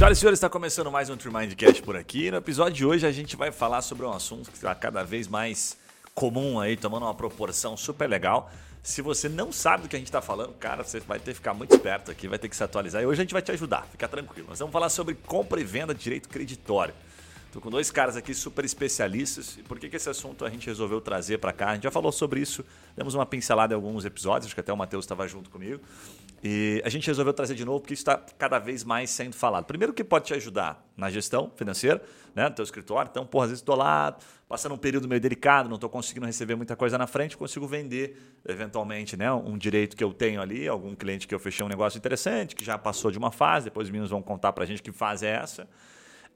[0.00, 2.30] Senhoras e senhores, está começando mais um Tremindcast por aqui.
[2.30, 5.28] No episódio de hoje a gente vai falar sobre um assunto que está cada vez
[5.28, 5.76] mais
[6.14, 8.50] comum aí, tomando uma proporção super legal.
[8.82, 11.34] Se você não sabe do que a gente está falando, cara, você vai ter que
[11.34, 13.02] ficar muito esperto aqui, vai ter que se atualizar.
[13.02, 14.48] E hoje a gente vai te ajudar, fica tranquilo.
[14.48, 16.94] Nós vamos falar sobre compra e venda de direito creditório.
[17.50, 19.58] Estou com dois caras aqui super especialistas.
[19.58, 21.70] E por que, que esse assunto a gente resolveu trazer para cá?
[21.70, 22.64] A gente já falou sobre isso,
[22.96, 25.78] demos uma pincelada em alguns episódios, acho que até o Matheus estava junto comigo.
[26.42, 29.66] E a gente resolveu trazer de novo porque isso está cada vez mais sendo falado.
[29.66, 32.02] Primeiro que pode te ajudar na gestão financeira,
[32.34, 33.10] né, no teu escritório.
[33.10, 34.16] Então, porra, às vezes estou lá,
[34.48, 38.16] passando um período meio delicado, não estou conseguindo receber muita coisa na frente, consigo vender
[38.48, 41.98] eventualmente né, um direito que eu tenho ali, algum cliente que eu fechei um negócio
[41.98, 44.82] interessante, que já passou de uma fase, depois os meninos vão contar para a gente
[44.82, 45.68] que fase é essa.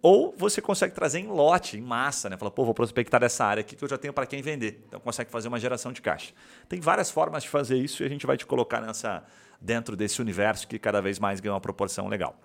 [0.02, 2.36] Ou você consegue trazer em lote, em massa, né?
[2.36, 4.84] Fala, pô, vou prospectar essa área aqui que eu já tenho para quem vender.
[4.86, 6.34] Então consegue fazer uma geração de caixa.
[6.68, 9.24] Tem várias formas de fazer isso e a gente vai te colocar nessa
[9.64, 12.38] dentro desse universo que cada vez mais ganha uma proporção legal.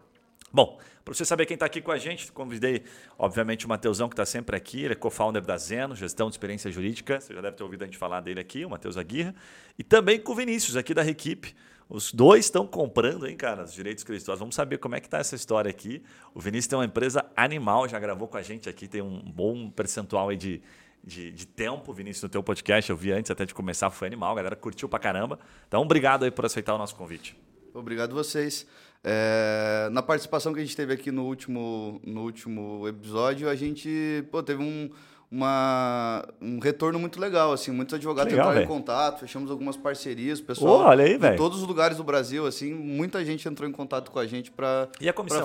[0.52, 2.84] Bom, para você saber quem está aqui com a gente, convidei,
[3.18, 4.84] obviamente, o Mateusão, que está sempre aqui.
[4.84, 7.22] Ele é co-founder da Zeno, Gestão de Experiência Jurídica.
[7.22, 9.34] Você já deve ter ouvido a gente falar dele aqui, o Matheus Aguirre.
[9.78, 11.54] E também com o Vinícius, aqui da Requipe.
[11.88, 14.40] Os dois estão comprando, hein, cara, os direitos creditórios.
[14.40, 16.02] Vamos saber como é que está essa história aqui.
[16.34, 19.70] O Vinícius tem uma empresa animal, já gravou com a gente aqui, tem um bom
[19.70, 20.62] percentual aí de,
[21.04, 22.90] de, de, tempo, Vinícius, no teu podcast.
[22.90, 25.40] Eu vi antes até de começar, foi animal, a galera curtiu pra caramba.
[25.68, 27.38] Então, obrigado aí por aceitar o nosso convite.
[27.74, 28.66] Obrigado vocês.
[29.04, 34.26] É, na participação que a gente teve aqui no último, no último episódio, a gente
[34.32, 34.90] pô, teve um,
[35.32, 38.66] uma, um retorno muito legal, assim, muitos advogados legal, entraram véio.
[38.66, 42.48] em contato, fechamos algumas parcerias, pessoal oh, olha aí, de todos os lugares do Brasil,
[42.48, 44.90] assim, muita gente entrou em contato com a gente para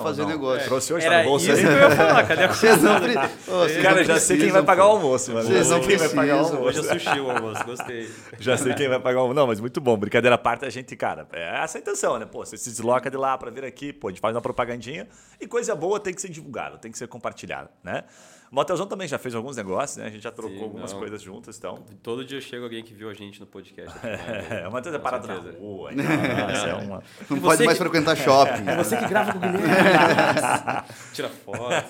[0.01, 0.29] fazer não?
[0.29, 0.61] negócio.
[0.61, 0.65] É.
[0.65, 1.51] Trouxe hoje Era no bolso.
[1.51, 4.63] Isso que eu ia falar, cadê a Vocês não, oh, Cara, já sei quem vai
[4.63, 5.47] pagar o almoço, mano.
[5.47, 6.61] Vocês não quem vai pagar o almoço.
[6.61, 8.09] Hoje é sushi o almoço, gostei.
[8.39, 9.35] Já sei quem vai pagar o almoço.
[9.35, 9.95] Não, mas muito bom.
[9.97, 12.25] Brincadeira à parte, a gente, cara, é essa a intenção, né?
[12.25, 15.07] Pô, você se desloca de lá para vir aqui, pô, a gente faz uma propagandinha
[15.39, 18.03] e coisa boa tem que ser divulgada, tem que ser compartilhada, né?
[18.51, 20.07] O Motelzão também já fez alguns negócios, né?
[20.07, 20.99] A gente já trocou Sim, algumas não.
[20.99, 21.83] coisas juntas, então.
[22.03, 23.95] Todo dia chega alguém que viu a gente no podcast.
[24.05, 25.91] é, o Matheus é parado na rua.
[25.95, 27.03] Então, nossa, é uma...
[27.29, 27.83] Não pode mais que...
[27.83, 28.67] frequentar shopping.
[28.67, 29.67] É você que grava com o Guilherme.
[31.13, 31.85] Tira foto.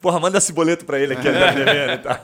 [0.00, 2.20] Porra, manda esse boleto pra ele aqui, ele tá devendo e tal.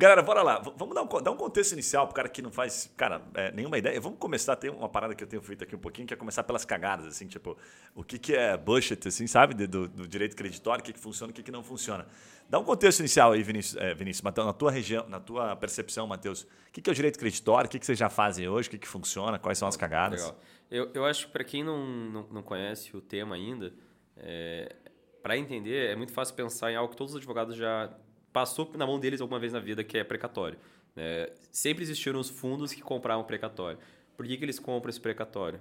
[0.00, 0.58] Galera, bora lá.
[0.78, 3.76] Vamos dar um, dar um contexto inicial pro cara que não faz, cara, é, nenhuma
[3.76, 4.00] ideia.
[4.00, 6.42] Vamos começar, tem uma parada que eu tenho feito aqui um pouquinho, que é começar
[6.42, 7.54] pelas cagadas, assim, tipo,
[7.94, 11.30] o que, que é budget, assim, sabe, do, do direito creditório, o que, que funciona,
[11.30, 12.06] o que, que não funciona.
[12.48, 16.06] Dá um contexto inicial aí, Vinícius, é, Vinícius Mateus, na tua região, na tua percepção,
[16.06, 16.44] Matheus.
[16.44, 18.70] O que, que é o direito creditório, o que, que vocês já fazem hoje, o
[18.70, 20.22] que, que funciona, quais são as cagadas?
[20.22, 20.40] Legal.
[20.70, 23.70] Eu, eu acho que para quem não, não, não, conhece o tema ainda,
[24.16, 24.76] é,
[25.22, 27.94] para entender, é muito fácil pensar em algo que todos os advogados já
[28.32, 30.58] passou na mão deles alguma vez na vida, que é precatório.
[30.96, 33.78] É, sempre existiram os fundos que compravam precatório.
[34.16, 35.60] Por que, que eles compram esse precatório?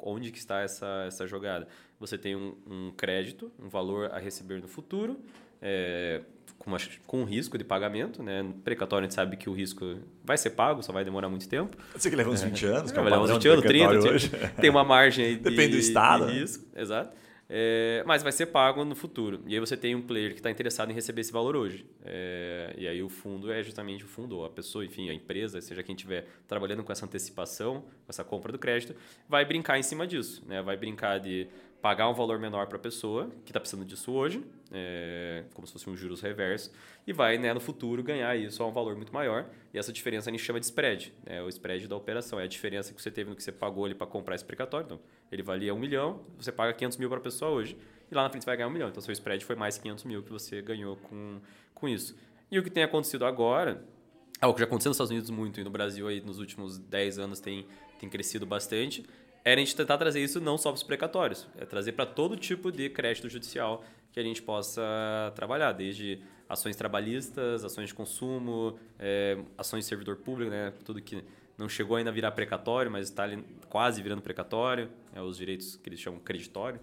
[0.00, 1.66] Onde que está essa, essa jogada?
[1.98, 5.18] Você tem um, um crédito, um valor a receber no futuro,
[5.60, 6.20] é,
[6.58, 8.22] com, uma, com um risco de pagamento.
[8.22, 8.42] Né?
[8.42, 11.48] No precatório a gente sabe que o risco vai ser pago, só vai demorar muito
[11.48, 11.76] tempo.
[11.94, 13.90] Você que leva uns 20 anos, é, vai levar uns 20 anos, 30.
[14.10, 14.30] Hoje.
[14.60, 16.26] Tem uma margem aí de, Depende do estado.
[16.26, 16.40] De né?
[16.40, 17.16] risco, exato.
[17.56, 19.40] É, mas vai ser pago no futuro.
[19.46, 21.86] E aí você tem um player que está interessado em receber esse valor hoje.
[22.04, 25.60] É, e aí o fundo é justamente o fundo, ou a pessoa, enfim, a empresa,
[25.60, 28.96] seja quem estiver trabalhando com essa antecipação, com essa compra do crédito,
[29.28, 30.42] vai brincar em cima disso.
[30.48, 30.60] Né?
[30.62, 31.46] Vai brincar de
[31.84, 35.72] pagar um valor menor para a pessoa que está precisando disso hoje, é, como se
[35.74, 36.72] fosse um juros reverso,
[37.06, 39.44] e vai né, no futuro ganhar isso a um valor muito maior.
[39.70, 42.40] E essa diferença a gente chama de spread, né, o spread da operação.
[42.40, 44.86] É a diferença que você teve no que você pagou ali para comprar esse precatório.
[44.86, 45.00] Então,
[45.30, 47.76] ele valia um milhão, você paga 500 mil para a pessoa hoje,
[48.10, 48.88] e lá na frente você vai ganhar um milhão.
[48.88, 51.38] Então, seu spread foi mais 500 mil que você ganhou com,
[51.74, 52.16] com isso.
[52.50, 53.84] E o que tem acontecido agora,
[54.40, 57.18] algo que já aconteceu nos Estados Unidos muito e no Brasil aí nos últimos 10
[57.18, 57.66] anos tem,
[58.00, 59.04] tem crescido bastante,
[59.44, 62.36] era a gente tentar trazer isso não só para os precatórios, é trazer para todo
[62.36, 64.82] tipo de crédito judicial que a gente possa
[65.34, 71.22] trabalhar, desde ações trabalhistas, ações de consumo, é, ações de servidor público, né, tudo que
[71.58, 73.24] não chegou ainda a virar precatório, mas está
[73.68, 76.80] quase virando precatório, é, os direitos que eles chamam creditório,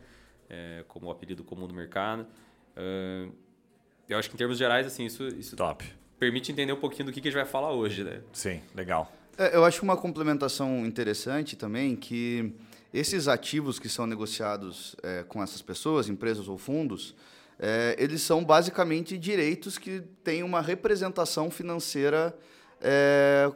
[0.49, 2.27] é, como o apelido comum do mercado.
[4.07, 5.85] Eu acho que em termos gerais, assim, isso, isso Top.
[6.19, 8.21] permite entender um pouquinho do que, que a gente vai falar hoje, né?
[8.33, 9.11] Sim, legal.
[9.41, 12.53] É, eu acho uma complementação interessante também que
[12.93, 17.15] esses ativos que são negociados é, com essas pessoas, empresas ou fundos,
[17.57, 22.37] é, eles são basicamente direitos que têm uma representação financeira
[22.79, 23.51] é,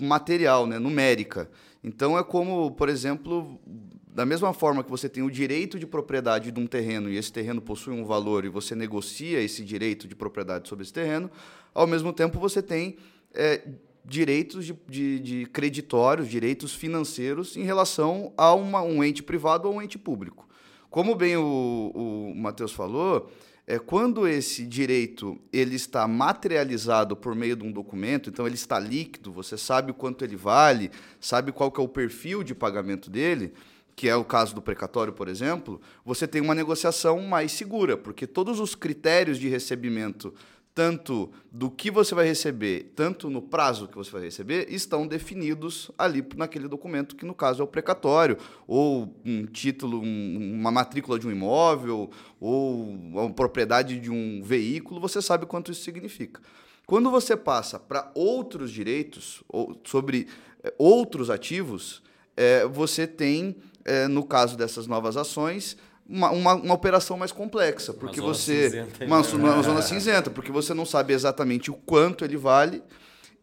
[0.00, 1.50] material, né, numérica.
[1.84, 3.60] Então é como, por exemplo,
[4.06, 7.30] da mesma forma que você tem o direito de propriedade de um terreno e esse
[7.30, 11.30] terreno possui um valor e você negocia esse direito de propriedade sobre esse terreno,
[11.74, 12.96] ao mesmo tempo você tem
[13.34, 13.60] é,
[14.06, 19.74] direitos de, de, de, creditórios, direitos financeiros em relação a uma, um ente privado ou
[19.74, 20.46] um ente público.
[20.88, 23.30] como bem o, o Matheus falou,
[23.66, 28.78] é, quando esse direito ele está materializado por meio de um documento, então ele está
[28.78, 33.52] líquido, você sabe quanto ele vale, sabe qual que é o perfil de pagamento dele,
[33.96, 38.26] que é o caso do precatório, por exemplo, você tem uma negociação mais segura, porque
[38.26, 40.32] todos os critérios de recebimento
[40.76, 45.90] tanto do que você vai receber, tanto no prazo que você vai receber, estão definidos
[45.96, 48.36] ali naquele documento, que no caso é o precatório,
[48.68, 52.94] ou um título, um, uma matrícula de um imóvel, ou
[53.24, 56.42] a propriedade de um veículo, você sabe quanto isso significa.
[56.84, 60.28] Quando você passa para outros direitos, ou sobre
[60.62, 62.02] é, outros ativos,
[62.36, 65.74] é, você tem, é, no caso dessas novas ações,
[66.08, 70.52] uma, uma, uma, operação mais complexa, porque uma você cinzenta, uma, uma zona cinzenta, porque
[70.52, 72.82] você não sabe exatamente o quanto ele vale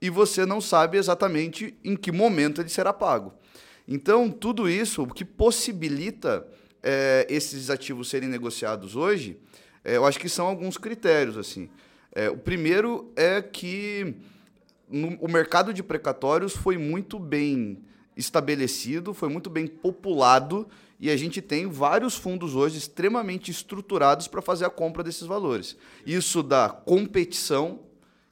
[0.02, 3.34] e você não sabe exatamente em que momento ele será pago.
[3.88, 6.48] Então, tudo isso, o que possibilita
[6.82, 9.38] é, esses ativos serem negociados hoje,
[9.84, 11.38] é, eu acho que são alguns critérios.
[11.38, 11.70] assim.
[12.14, 14.16] É, o primeiro é que
[14.90, 17.84] no, o mercado de precatórios foi muito bem
[18.16, 20.68] estabelecido, foi muito bem populado
[21.04, 25.76] e a gente tem vários fundos hoje extremamente estruturados para fazer a compra desses valores.
[26.06, 27.82] Isso dá competição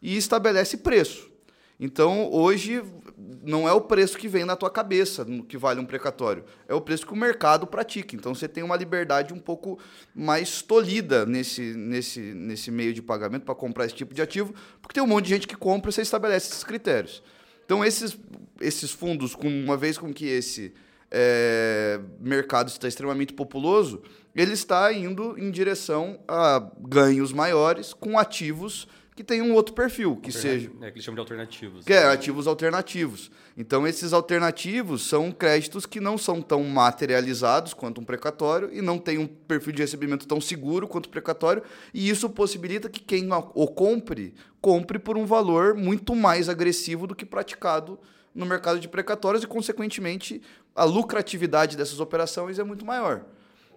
[0.02, 1.30] e estabelece preço.
[1.78, 2.82] Então, hoje,
[3.44, 6.80] não é o preço que vem na tua cabeça que vale um precatório, é o
[6.80, 8.16] preço que o mercado pratica.
[8.16, 9.78] Então, você tem uma liberdade um pouco
[10.16, 14.94] mais tolhida nesse, nesse, nesse meio de pagamento para comprar esse tipo de ativo, porque
[14.94, 17.22] tem um monte de gente que compra e você estabelece esses critérios.
[17.66, 18.18] Então, esses,
[18.62, 20.74] esses fundos, com, uma vez com que esse
[21.12, 24.02] é, mercado está extremamente populoso,
[24.34, 30.16] ele está indo em direção a ganhos maiores com ativos que tem um outro perfil,
[30.16, 30.72] que seja...
[30.82, 31.86] É, que eles chamam de alternativos.
[31.86, 33.30] Que é, ativos alternativos.
[33.58, 38.98] Então, esses alternativos são créditos que não são tão materializados quanto um precatório e não
[38.98, 41.62] tem um perfil de recebimento tão seguro quanto o precatório,
[41.94, 47.14] e isso possibilita que quem o compre, compre por um valor muito mais agressivo do
[47.14, 48.00] que praticado
[48.34, 50.42] no mercado de precatórios e, consequentemente,
[50.76, 53.26] a lucratividade dessas operações é muito maior.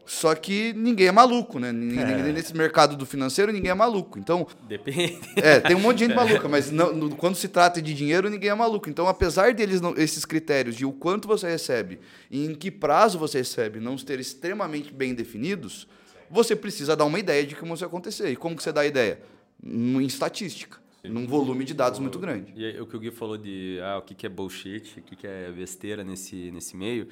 [0.07, 1.73] Só que ninguém é maluco, né?
[1.73, 2.33] Ninguém, é.
[2.33, 4.19] Nesse mercado do financeiro, ninguém é maluco.
[4.19, 4.47] Então.
[4.69, 5.19] Depende.
[5.37, 8.29] É, tem um monte de gente maluca, mas não, no, quando se trata de dinheiro,
[8.29, 8.91] ninguém é maluco.
[8.91, 12.01] Então, apesar deles, não, esses critérios de o quanto você recebe
[12.31, 15.89] e em que prazo você recebe não ser extremamente bem definidos,
[16.31, 18.29] você precisa dar uma ideia de como isso vai acontecer.
[18.29, 19.21] E como que você dá a ideia?
[19.65, 22.53] Em estatística num volume de dados muito grande.
[22.57, 25.51] E o que o Gui falou de ah, o que é bullshit, o que é
[25.53, 27.09] besteira nesse, nesse meio,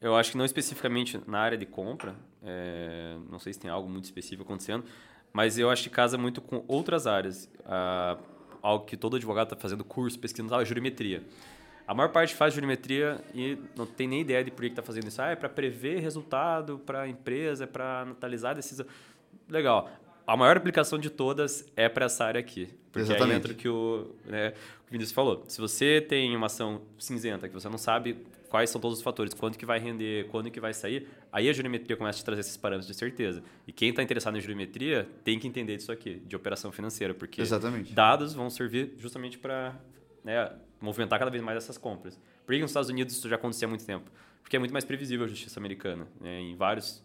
[0.00, 3.88] eu acho que não especificamente na área de compra, é, não sei se tem algo
[3.88, 4.84] muito específico acontecendo,
[5.32, 7.48] mas eu acho que casa muito com outras áreas.
[7.64, 8.18] Ah,
[8.62, 11.22] algo que todo advogado está fazendo curso, pesquisando, a jurimetria.
[11.86, 15.08] A maior parte faz jurimetria e não tem nem ideia de por que está fazendo
[15.08, 15.20] isso.
[15.20, 18.86] Ah, é para prever resultado para a empresa, é para analisar a decisão.
[19.48, 19.90] Legal
[20.30, 22.66] a maior aplicação de todas é para essa área aqui.
[22.92, 23.32] Porque Exatamente.
[23.32, 24.54] aí entra o que o, né,
[24.86, 25.44] o Vinícius falou.
[25.48, 28.16] Se você tem uma ação cinzenta, que você não sabe
[28.48, 31.52] quais são todos os fatores, quanto que vai render, quando que vai sair, aí a
[31.52, 33.42] jurimetria começa a te trazer esses parâmetros de certeza.
[33.66, 37.40] E quem está interessado em jurimetria tem que entender disso aqui, de operação financeira, porque
[37.40, 37.92] Exatamente.
[37.92, 39.74] dados vão servir justamente para
[40.22, 40.48] né,
[40.80, 42.16] movimentar cada vez mais essas compras.
[42.46, 44.08] Por que nos Estados Unidos isso já acontecia há muito tempo?
[44.44, 47.04] Porque é muito mais previsível a justiça americana, né, em vários,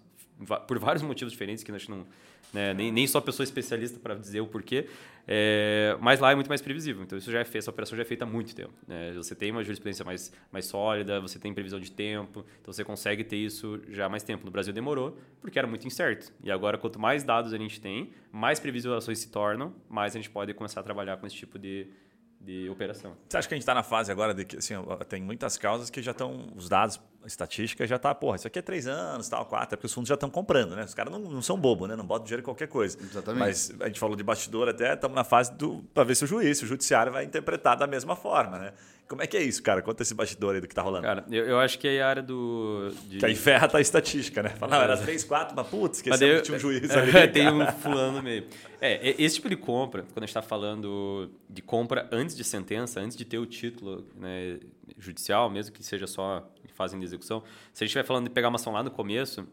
[0.68, 2.06] por vários motivos diferentes que a gente não
[2.54, 2.74] né?
[2.74, 4.88] nem, nem só pessoa especialista para dizer o porquê,
[5.28, 7.04] é, mas lá é muito mais previsível.
[7.04, 8.74] Então, isso já é feito, essa operação já é feita há muito tempo.
[8.88, 9.12] Né?
[9.14, 13.24] Você tem uma jurisprudência mais, mais sólida, você tem previsão de tempo, então você consegue
[13.24, 14.46] ter isso já há mais tempo.
[14.46, 16.32] No Brasil demorou, porque era muito incerto.
[16.44, 18.62] E agora, quanto mais dados a gente tem, mais
[18.96, 21.88] ações se tornam, mais a gente pode começar a trabalhar com esse tipo de,
[22.40, 23.18] de operação.
[23.28, 24.76] Você acha que a gente está na fase agora de que assim,
[25.10, 28.62] tem muitas causas que já estão, os dados, estatística já está, porra, isso aqui é
[28.62, 30.84] três anos, tal, quatro, é porque os fundos já estão comprando, né?
[30.84, 31.96] Os caras não, não são bobos, né?
[31.96, 32.98] Não botam dinheiro em qualquer coisa.
[33.02, 33.40] Exatamente.
[33.40, 36.28] Mas a gente falou de bastidor até, estamos na fase do para ver se o
[36.28, 38.74] juiz, se o judiciário vai interpretar da mesma forma, né?
[39.08, 39.84] Como é que é isso, cara?
[39.84, 41.04] Conta esse bastidor aí do que tá rolando.
[41.04, 42.92] Cara, eu, eu acho que é a área do.
[43.08, 43.20] De...
[43.20, 44.50] Que aí ferra tá a estatística, né?
[44.50, 47.28] Fala, não, era 3, 4, mas putz, esqueceu que tinha um juiz ali.
[47.28, 48.48] tem um fulano no meio.
[48.82, 53.00] É, esse tipo de compra, quando a gente está falando de compra antes de sentença,
[53.00, 54.60] antes de ter o título né,
[54.98, 57.42] judicial, mesmo que seja só em fase de execução,
[57.74, 59.48] se a gente estiver falando de pegar uma ação lá no começo,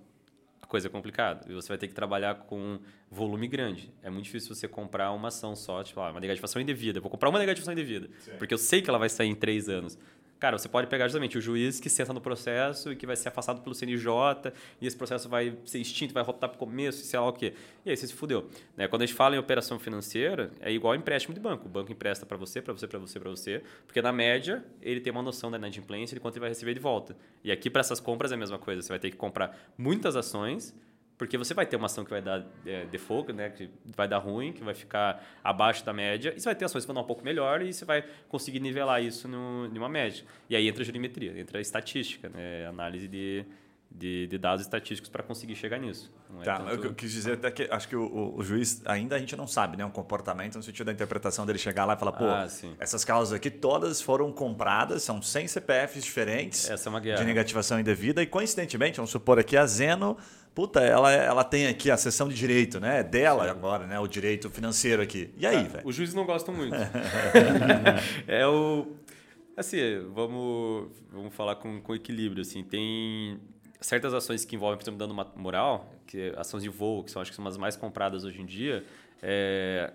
[0.68, 1.44] coisa complicada.
[1.50, 3.92] E você vai ter que trabalhar com volume grande.
[4.02, 6.98] É muito difícil você comprar uma ação só, tipo, ah, uma negativação indevida.
[6.98, 8.32] Vou comprar uma negativação indevida, Sim.
[8.38, 9.98] porque eu sei que ela vai sair em três anos.
[10.42, 13.28] Cara, você pode pegar justamente o juiz que senta no processo e que vai ser
[13.28, 17.16] afastado pelo CNJ e esse processo vai ser extinto, vai voltar para o começo, sei
[17.16, 17.54] lá o quê.
[17.86, 18.50] E aí você se fudeu.
[18.76, 18.88] Né?
[18.88, 21.66] Quando a gente fala em operação financeira, é igual empréstimo de banco.
[21.66, 25.00] O banco empresta para você, para você, para você, para você, porque na média ele
[25.00, 27.16] tem uma noção da inadimplência de quanto ele vai receber de volta.
[27.44, 28.82] E aqui para essas compras é a mesma coisa.
[28.82, 30.74] Você vai ter que comprar muitas ações
[31.22, 33.48] Porque você vai ter uma ação que vai dar é, default, né?
[33.48, 36.82] Que vai dar ruim, que vai ficar abaixo da média, e você vai ter ações
[36.82, 40.24] que vão dar um pouco melhor e você vai conseguir nivelar isso no, numa média.
[40.50, 42.66] E aí entra a jurimetria, entra a estatística, né?
[42.66, 43.44] Análise de,
[43.88, 46.12] de, de dados estatísticos para conseguir chegar nisso.
[46.40, 46.86] É tá, tanto...
[46.86, 49.76] eu quis dizer até que acho que o, o, juiz ainda a gente não sabe,
[49.76, 49.84] né?
[49.84, 52.48] O comportamento no sentido da interpretação dele chegar lá e falar, pô, ah,
[52.80, 58.26] essas causas aqui todas foram compradas, são 100 CPFs diferentes é de negativação indevida e
[58.26, 60.18] coincidentemente, vamos supor aqui a Zeno
[60.54, 63.00] puta, ela, ela tem aqui a sessão de direito, né?
[63.00, 63.98] É dela agora, né?
[63.98, 65.32] O direito financeiro aqui.
[65.36, 65.86] E aí, é, velho?
[65.86, 66.76] Os juízes não gostam muito.
[68.26, 68.92] é o.
[69.56, 69.78] Assim,
[70.14, 72.42] vamos, vamos falar com, com equilíbrio.
[72.42, 73.38] Assim, tem
[73.80, 77.20] certas ações que envolvem, por exemplo, dando moral, que é ações de voo, que são
[77.20, 78.84] acho que são as mais compradas hoje em dia,
[79.22, 79.92] é,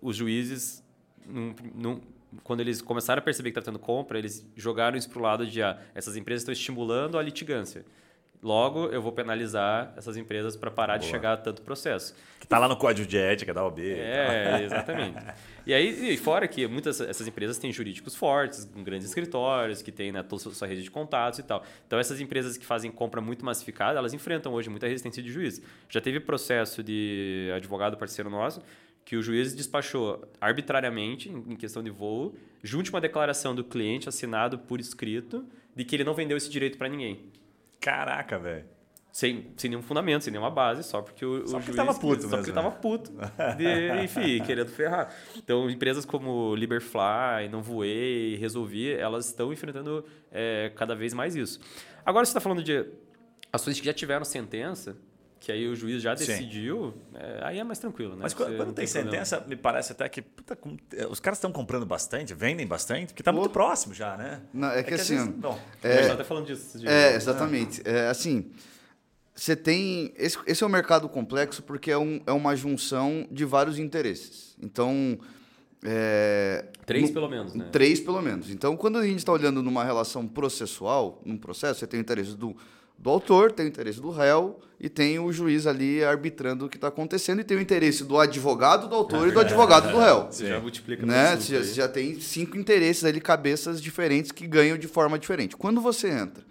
[0.00, 0.84] os juízes,
[1.26, 2.00] num, num,
[2.42, 5.46] quando eles começaram a perceber que está tendo compra, eles jogaram isso para o lado
[5.46, 7.84] de ah, essas empresas estão estimulando a litigância.
[8.46, 11.04] Logo, eu vou penalizar essas empresas para parar Boa.
[11.04, 12.14] de chegar a tanto processo.
[12.38, 13.80] Que está lá no código de ética da OB.
[13.80, 15.18] É, exatamente.
[15.66, 19.90] e aí, e fora que muitas essas empresas têm jurídicos fortes, com grandes escritórios, que
[19.90, 21.64] têm né, toda a sua rede de contatos e tal.
[21.88, 25.60] Então, essas empresas que fazem compra muito massificada, elas enfrentam hoje muita resistência de juiz.
[25.88, 28.62] Já teve processo de advogado parceiro nosso
[29.04, 34.56] que o juiz despachou arbitrariamente, em questão de voo, junto uma declaração do cliente assinado
[34.56, 37.20] por escrito de que ele não vendeu esse direito para ninguém.
[37.80, 38.64] Caraca, velho.
[39.12, 41.76] Sem, sem nenhum fundamento, sem nenhuma base, só porque o, só o porque juiz...
[41.76, 43.12] Tava puto só mesmo, porque tava puto.
[43.56, 45.10] De, enfim, querendo ferrar.
[45.36, 51.58] Então, empresas como Liberfly, Não Voei, Resolvi, elas estão enfrentando é, cada vez mais isso.
[52.04, 52.84] Agora, você está falando de
[53.50, 54.98] ações que já tiveram sentença,
[55.46, 58.22] que aí o juiz já decidiu, é, aí é mais tranquilo, né?
[58.22, 60.58] Mas quando, quando tem, tem sentença, me parece até que puta,
[60.92, 64.42] é, os caras estão comprando bastante, vendem bastante, porque está muito próximo já, né?
[64.52, 65.14] Não, é que, é que assim.
[65.14, 66.76] Vezes, bom, é, tá até falando disso.
[66.76, 67.80] De é, exatamente.
[67.84, 68.50] É, assim,
[69.32, 70.12] você tem.
[70.16, 74.56] Esse, esse, é um mercado complexo porque é, um, é uma junção de vários interesses.
[74.60, 75.16] Então.
[75.84, 77.68] É, três, no, pelo menos, né?
[77.70, 78.50] Três, pelo menos.
[78.50, 82.34] Então, quando a gente está olhando numa relação processual, num processo, você tem o interesse
[82.34, 82.56] do
[82.98, 86.76] do autor, tem o interesse do réu e tem o juiz ali arbitrando o que
[86.76, 90.26] está acontecendo e tem o interesse do advogado do autor e do advogado do réu.
[90.30, 91.36] Você já multiplica né?
[91.36, 95.56] Você já, você já tem cinco interesses ali, cabeças diferentes que ganham de forma diferente.
[95.56, 96.44] Quando você entra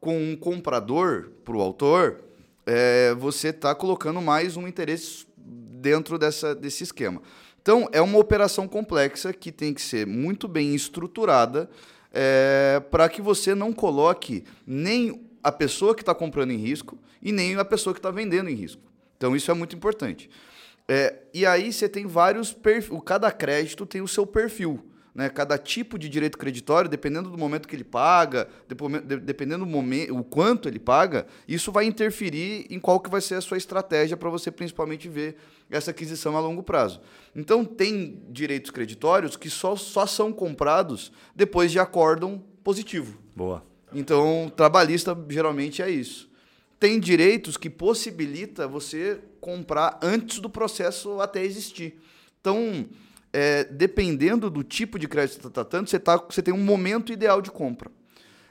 [0.00, 2.20] com um comprador para o autor,
[2.66, 7.20] é, você está colocando mais um interesse dentro dessa, desse esquema.
[7.60, 11.68] Então, é uma operação complexa que tem que ser muito bem estruturada
[12.12, 17.32] é, para que você não coloque nem a pessoa que está comprando em risco e
[17.32, 18.82] nem a pessoa que está vendendo em risco.
[19.16, 20.30] Então, isso é muito importante.
[20.88, 22.98] É, e aí você tem vários perfis.
[23.04, 24.84] Cada crédito tem o seu perfil.
[25.14, 25.28] Né?
[25.28, 28.48] Cada tipo de direito creditório, dependendo do momento que ele paga,
[29.22, 33.34] dependendo do momento, o quanto ele paga, isso vai interferir em qual que vai ser
[33.34, 35.36] a sua estratégia para você principalmente ver
[35.70, 37.00] essa aquisição a longo prazo.
[37.34, 43.18] Então tem direitos creditórios que só, só são comprados depois de acórdão positivo.
[43.34, 43.69] Boa.
[43.92, 46.28] Então, trabalhista geralmente é isso.
[46.78, 52.00] Tem direitos que possibilita você comprar antes do processo até existir.
[52.40, 52.86] Então,
[53.32, 56.62] é, dependendo do tipo de crédito que você está tratando, você, tá, você tem um
[56.62, 57.90] momento ideal de compra.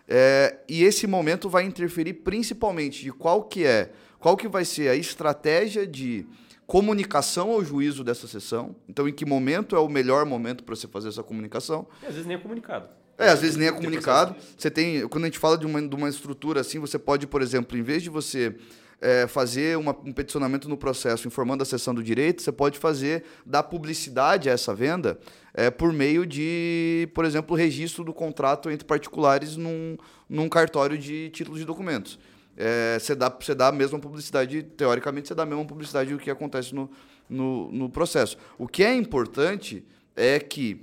[0.07, 4.89] É, e esse momento vai interferir principalmente de qual que é, qual que vai ser
[4.89, 6.25] a estratégia de
[6.65, 8.75] comunicação ao juízo dessa sessão.
[8.87, 11.87] Então, em que momento é o melhor momento para você fazer essa comunicação?
[12.03, 12.89] E às vezes nem é comunicado.
[13.19, 14.33] É, às vezes nem é comunicado.
[14.57, 17.41] Você tem, quando a gente fala de uma, de uma estrutura assim, você pode, por
[17.41, 18.55] exemplo, em vez de você
[19.01, 23.25] é, fazer uma, um peticionamento no processo informando a sessão do direito, você pode fazer
[23.45, 25.19] dar publicidade a essa venda
[25.53, 29.97] é, por meio de, por exemplo, registro do contrato entre particulares num,
[30.29, 32.17] num cartório de títulos de documentos.
[32.55, 36.19] É, você, dá, você dá a mesma publicidade, teoricamente, você dá a mesma publicidade do
[36.19, 36.89] que acontece no,
[37.29, 38.37] no, no processo.
[38.57, 39.83] O que é importante
[40.15, 40.81] é que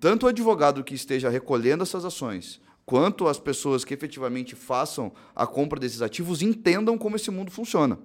[0.00, 5.46] tanto o advogado que esteja recolhendo essas ações, quanto as pessoas que efetivamente façam a
[5.46, 7.98] compra desses ativos entendam como esse mundo funciona.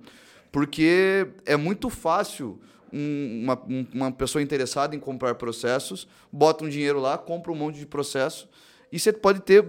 [0.52, 2.60] Porque é muito fácil
[2.92, 3.62] uma,
[3.94, 8.50] uma pessoa interessada em comprar processos, bota um dinheiro lá, compra um monte de processo,
[8.92, 9.64] e você pode ter,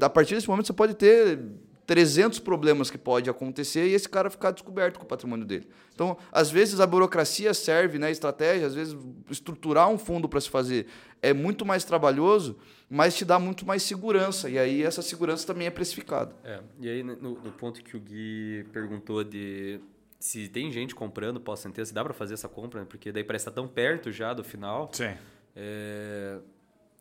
[0.00, 1.40] a partir desse momento, você pode ter
[1.88, 5.66] 300 problemas que pode acontecer e esse cara ficar descoberto com o patrimônio dele.
[5.94, 8.94] Então, às vezes a burocracia serve, né, estratégia, às vezes
[9.30, 10.86] estruturar um fundo para se fazer
[11.20, 12.58] é muito mais trabalhoso,
[12.88, 16.34] mas te dá muito mais segurança e aí essa segurança também é precificada.
[16.44, 19.80] É, e aí no, no ponto que o Gui perguntou de
[20.18, 22.86] se tem gente comprando pós-sentença, dá para fazer essa compra, né?
[22.88, 24.90] porque daí parece estar tá tão perto já do final.
[24.92, 25.14] Sim.
[25.54, 26.38] É,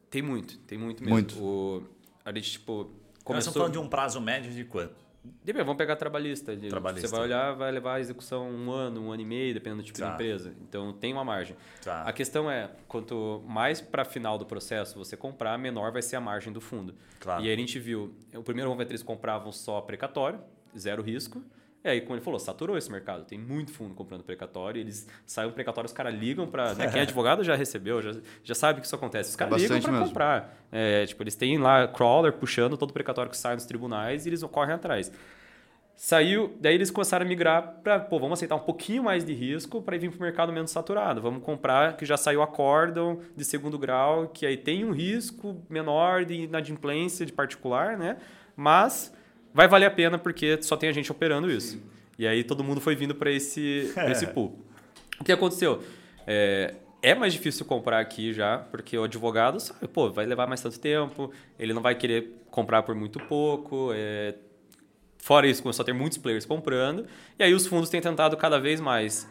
[0.09, 1.13] tem muito, tem muito mesmo.
[1.13, 1.43] Muito.
[1.43, 1.83] O,
[2.23, 2.91] a gente, tipo,
[3.27, 3.35] Começou...
[3.35, 4.95] Nós estamos falando de um prazo médio de quanto?
[5.43, 6.55] Depende, vamos pegar trabalhista.
[6.55, 7.07] Trabalhista.
[7.07, 9.85] Você vai olhar, vai levar a execução um ano, um ano e meio, dependendo do
[9.85, 10.07] tipo Tá.
[10.07, 10.53] de empresa.
[10.61, 11.55] Então tem uma margem.
[11.83, 12.01] Tá.
[12.03, 16.21] A questão é, quanto mais para final do processo você comprar, menor vai ser a
[16.21, 16.93] margem do fundo.
[17.19, 17.43] Claro.
[17.43, 20.39] E aí a gente viu, o primeiro momento eles compravam só precatório,
[20.77, 21.41] zero risco.
[21.87, 23.23] E aí, como ele falou, saturou esse mercado.
[23.23, 24.81] Tem muito fundo comprando precatório.
[24.81, 26.73] Eles saem um precatório, os caras ligam para.
[26.75, 28.11] Né, quem é advogado já recebeu, já,
[28.43, 29.29] já sabe que isso acontece.
[29.29, 30.57] Os caras ligam Bastante para comprar.
[30.69, 34.29] É, tipo, eles têm lá crawler puxando todo o precatório que sai nos tribunais e
[34.29, 35.09] eles correm atrás.
[35.95, 39.81] Saiu, daí eles começaram a migrar para, pô, vamos aceitar um pouquinho mais de risco
[39.81, 41.21] para ir vir para o mercado menos saturado.
[41.21, 46.25] Vamos comprar que já saiu acórdão de segundo grau, que aí tem um risco menor
[46.25, 48.17] de inadimplência de particular, né?
[48.55, 49.11] Mas
[49.53, 51.81] vai valer a pena porque só tem a gente operando isso.
[52.17, 54.59] E aí todo mundo foi vindo para esse, pra esse pool.
[55.19, 55.83] O que aconteceu?
[56.25, 60.61] É, é mais difícil comprar aqui já, porque o advogado sabe, pô, vai levar mais
[60.61, 64.35] tanto tempo, ele não vai querer comprar por muito pouco, é,
[65.19, 67.05] Fora isso, começou a ter muitos players comprando.
[67.37, 69.27] E aí os fundos têm tentado cada vez mais,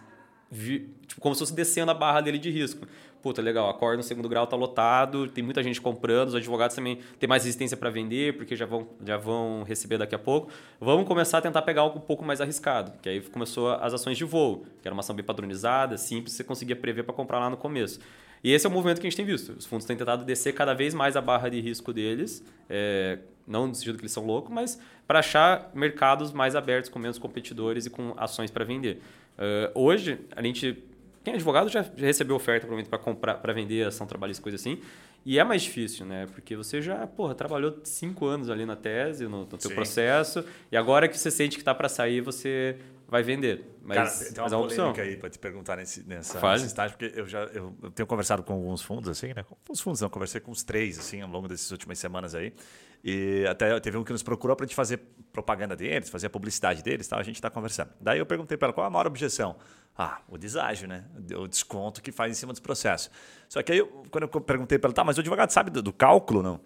[0.51, 2.87] vi- tipo, como se fosse descendo a barra dele de risco.
[3.27, 6.77] Puta, legal, a Core no segundo grau tá lotado, tem muita gente comprando, os advogados
[6.77, 10.49] também têm mais resistência para vender, porque já vão, já vão receber daqui a pouco.
[10.81, 14.17] Vamos começar a tentar pegar algo um pouco mais arriscado, que aí começou as ações
[14.17, 17.51] de voo, que era uma ação bem padronizada, simples, você conseguia prever para comprar lá
[17.51, 17.99] no começo.
[18.45, 19.55] E esse é o movimento que a gente tem visto.
[19.59, 23.67] Os fundos têm tentado descer cada vez mais a barra de risco deles, é, não
[23.67, 27.87] no sentido que eles são loucos, mas para achar mercados mais abertos, com menos competidores
[27.87, 29.03] e com ações para vender.
[29.39, 30.83] Eh, hoje, a gente.
[31.27, 34.55] Quem é advogado já, já recebeu oferta provavelmente para comprar, para vender ação trabalhista, coisa
[34.55, 34.79] assim.
[35.25, 36.25] E é mais difícil, né?
[36.33, 39.75] Porque você já, porra, trabalhou cinco anos ali na tese, no, no teu Sim.
[39.75, 42.77] processo, e agora que você sente que está para sair, você
[43.09, 43.65] vai vender.
[43.83, 44.77] Mas, Cara, tem uma mas é uma opção.
[44.93, 48.07] polêmica aí para te perguntar nesse, nessa, nesse estágio, porque eu já eu, eu tenho
[48.07, 49.45] conversado com alguns fundos, assim, né?
[49.45, 52.53] Com os fundos, não, conversei com uns três, assim, ao longo dessas últimas semanas aí.
[53.05, 54.99] E até teve um que nos procurou para a gente fazer
[55.33, 57.91] propaganda deles, fazer a publicidade deles, tal, a gente está conversando.
[58.01, 59.57] Daí eu perguntei para ela qual a maior objeção.
[59.97, 61.05] Ah, o deságio, né?
[61.39, 63.11] O desconto que faz em cima dos processos.
[63.49, 65.81] Só que aí, eu- quando eu perguntei para ela, tá, mas o advogado sabe do,
[65.81, 66.61] do cálculo, não?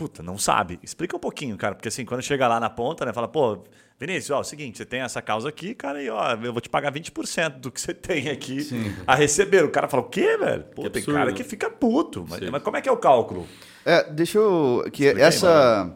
[0.00, 0.80] Puta, não sabe.
[0.82, 1.74] Explica um pouquinho, cara.
[1.74, 3.12] Porque assim, quando chega lá na ponta, né?
[3.12, 3.64] Fala, pô,
[3.98, 6.60] Vinícius, ó, é o seguinte, você tem essa causa aqui, cara, e ó, eu vou
[6.62, 8.66] te pagar 20% do que você tem aqui
[9.06, 9.62] a receber.
[9.62, 10.64] O cara fala, o quê, velho?
[10.74, 11.18] Pô, tem absurdo.
[11.18, 12.24] cara que fica puto.
[12.26, 12.48] Mas, Sim.
[12.50, 13.46] mas como é que é o cálculo?
[13.84, 14.86] É, deixa eu.
[14.90, 15.94] Que essa,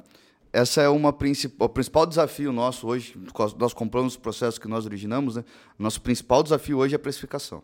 [0.53, 1.55] essa é uma princip...
[1.59, 3.17] o principal desafio nosso hoje.
[3.57, 5.45] Nós compramos os processos que nós originamos, né?
[5.79, 7.63] Nosso principal desafio hoje é a precificação.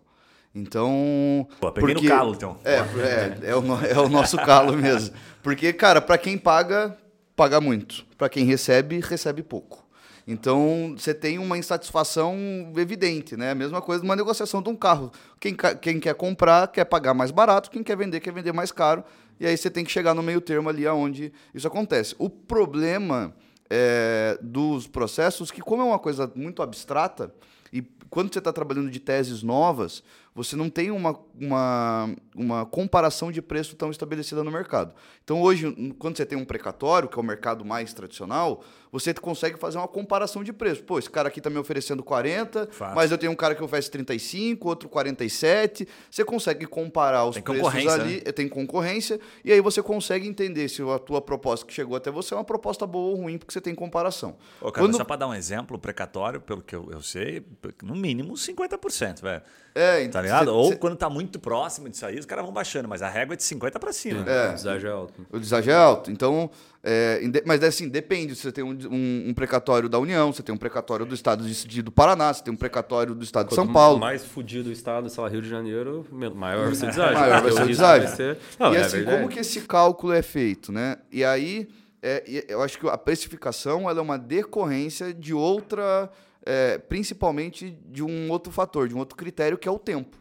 [0.55, 1.47] Então.
[1.61, 2.59] Pô, peguei no calo, então.
[2.65, 5.15] É, é, é, o, é o nosso calo mesmo.
[5.43, 6.97] Porque, cara, para quem paga,
[7.37, 8.05] paga muito.
[8.19, 9.89] Para quem recebe, recebe pouco.
[10.27, 12.37] Então, você tem uma insatisfação
[12.77, 13.51] evidente, né?
[13.51, 15.11] A mesma coisa numa negociação de um carro.
[15.39, 19.03] Quem, quem quer comprar quer pagar mais barato, quem quer vender quer vender mais caro.
[19.39, 22.15] E aí você tem que chegar no meio termo ali aonde isso acontece.
[22.19, 23.35] O problema
[23.71, 27.33] é, dos processos, que como é uma coisa muito abstrata,
[27.73, 30.03] e quando você está trabalhando de teses novas,
[30.35, 34.95] você não tem uma, uma, uma comparação de preço tão estabelecida no mercado.
[35.25, 38.63] Então, hoje, quando você tem um precatório, que é o mercado mais tradicional,
[38.93, 40.83] você consegue fazer uma comparação de preço.
[40.83, 42.95] Pô, esse cara aqui está me oferecendo 40, Fato.
[42.95, 45.87] mas eu tenho um cara que oferece 35, outro 47.
[46.11, 48.33] Você consegue comparar os Tem preços ali, né?
[48.33, 52.35] tem concorrência, e aí você consegue entender se a tua proposta que chegou até você
[52.35, 54.37] é uma proposta boa ou ruim, porque você tem comparação.
[54.61, 57.45] Ô, cara, Quando- só para dar um exemplo, precatório, pelo que eu, eu sei,
[57.83, 59.43] no mínimo 50%, velho.
[59.75, 60.47] É, Tá ligado?
[60.47, 63.09] cê- Ou cê- quando tá muito próximo disso aí, os caras vão baixando, mas a
[63.09, 64.29] régua é de 50 para cima.
[64.29, 64.49] É.
[64.49, 65.27] O deságio é alto.
[65.31, 66.11] O deságio é alto.
[66.11, 66.51] Então,
[66.83, 68.35] é, mas assim, depende.
[68.35, 71.83] Você tem um, um- um precatório da União, você tem um precatório do Estado de,
[71.83, 73.99] do Paraná, você tem um precatório do Estado de São Quanto Paulo.
[73.99, 77.19] mais fudido o estado, sei lá, Rio de Janeiro, maior vai ser o deságio.
[77.21, 79.17] Maior vai ser o vai ser- Não, e é assim, verdade.
[79.19, 80.97] como que esse cálculo é feito, né?
[81.13, 81.69] E aí,
[82.03, 86.11] é, eu acho que a precificação ela é uma decorrência de outra,
[86.47, 90.17] é, principalmente de um outro fator, de um outro critério, que é o tempo.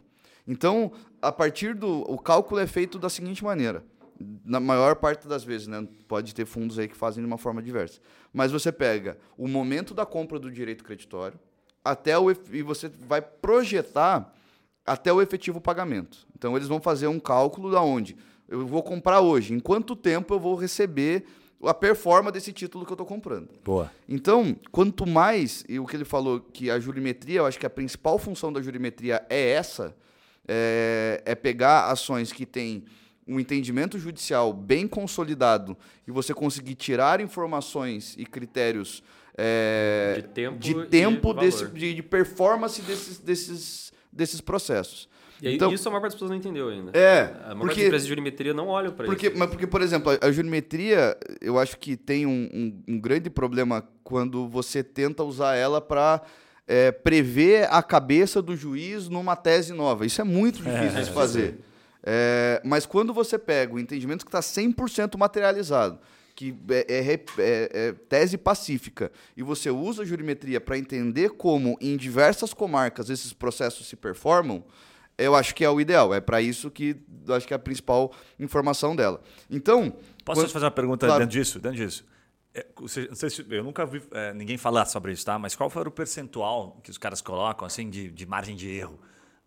[0.46, 0.92] Então,
[1.22, 2.00] a partir do...
[2.10, 3.84] O cálculo é feito da seguinte maneira.
[4.44, 5.86] Na maior parte das vezes, né?
[6.06, 8.00] Pode ter fundos aí que fazem de uma forma diversa.
[8.32, 11.38] Mas você pega o momento da compra do direito creditório
[11.84, 12.30] até o...
[12.30, 14.34] E você vai projetar
[14.84, 16.26] até o efetivo pagamento.
[16.36, 18.16] Então eles vão fazer um cálculo da onde
[18.50, 21.24] eu vou comprar hoje, em quanto tempo eu vou receber
[21.62, 23.48] a performance desse título que eu estou comprando.
[23.64, 23.90] Boa.
[24.08, 27.70] Então, quanto mais, e o que ele falou que a jurimetria, eu acho que a
[27.70, 29.94] principal função da jurimetria é essa,
[30.48, 32.84] é, é pegar ações que têm
[33.30, 39.02] um entendimento judicial bem consolidado e você conseguir tirar informações e critérios
[39.38, 45.08] é, De tempo de tempo desse, de, de performance desses, desses, desses processos.
[45.40, 46.90] E aí, Então- isso a maior parte das pessoas não entendeu ainda.
[46.92, 49.38] É, A maior parte porque- das empresas de jurimetria não olham para Porque, isso.
[49.38, 53.30] mas porque, por exemplo, a, a jurimetria, eu acho que tem um, um- um grande
[53.30, 56.20] problema quando você tenta usar ela para
[57.02, 60.04] prever a cabeça do juiz numa tese nova.
[60.06, 61.58] Isso é muito difícil de fazer.
[62.02, 65.98] É, mas quando você pega o entendimento que está 100% materializado,
[66.34, 71.30] que é, é re- é- é tese pacífica, e você usa a jurimetria para entender
[71.30, 74.64] como em diversas comarcas esses processos se performam,
[75.18, 76.14] eu acho que é o ideal.
[76.14, 79.20] É para isso que eu acho que é a principal informação dela.
[79.50, 79.90] Então,
[80.24, 81.20] Posso quando- te fazer uma pergunta Claro.
[81.24, 81.58] dentro disso?
[81.60, 82.06] Dentro disso.
[82.54, 85.38] É, você- não sei se- eu nunca vi é, ninguém falar sobre isso, tá?
[85.38, 88.98] Mas qual foi o percentual que os caras colocam assim de, de margem de erro?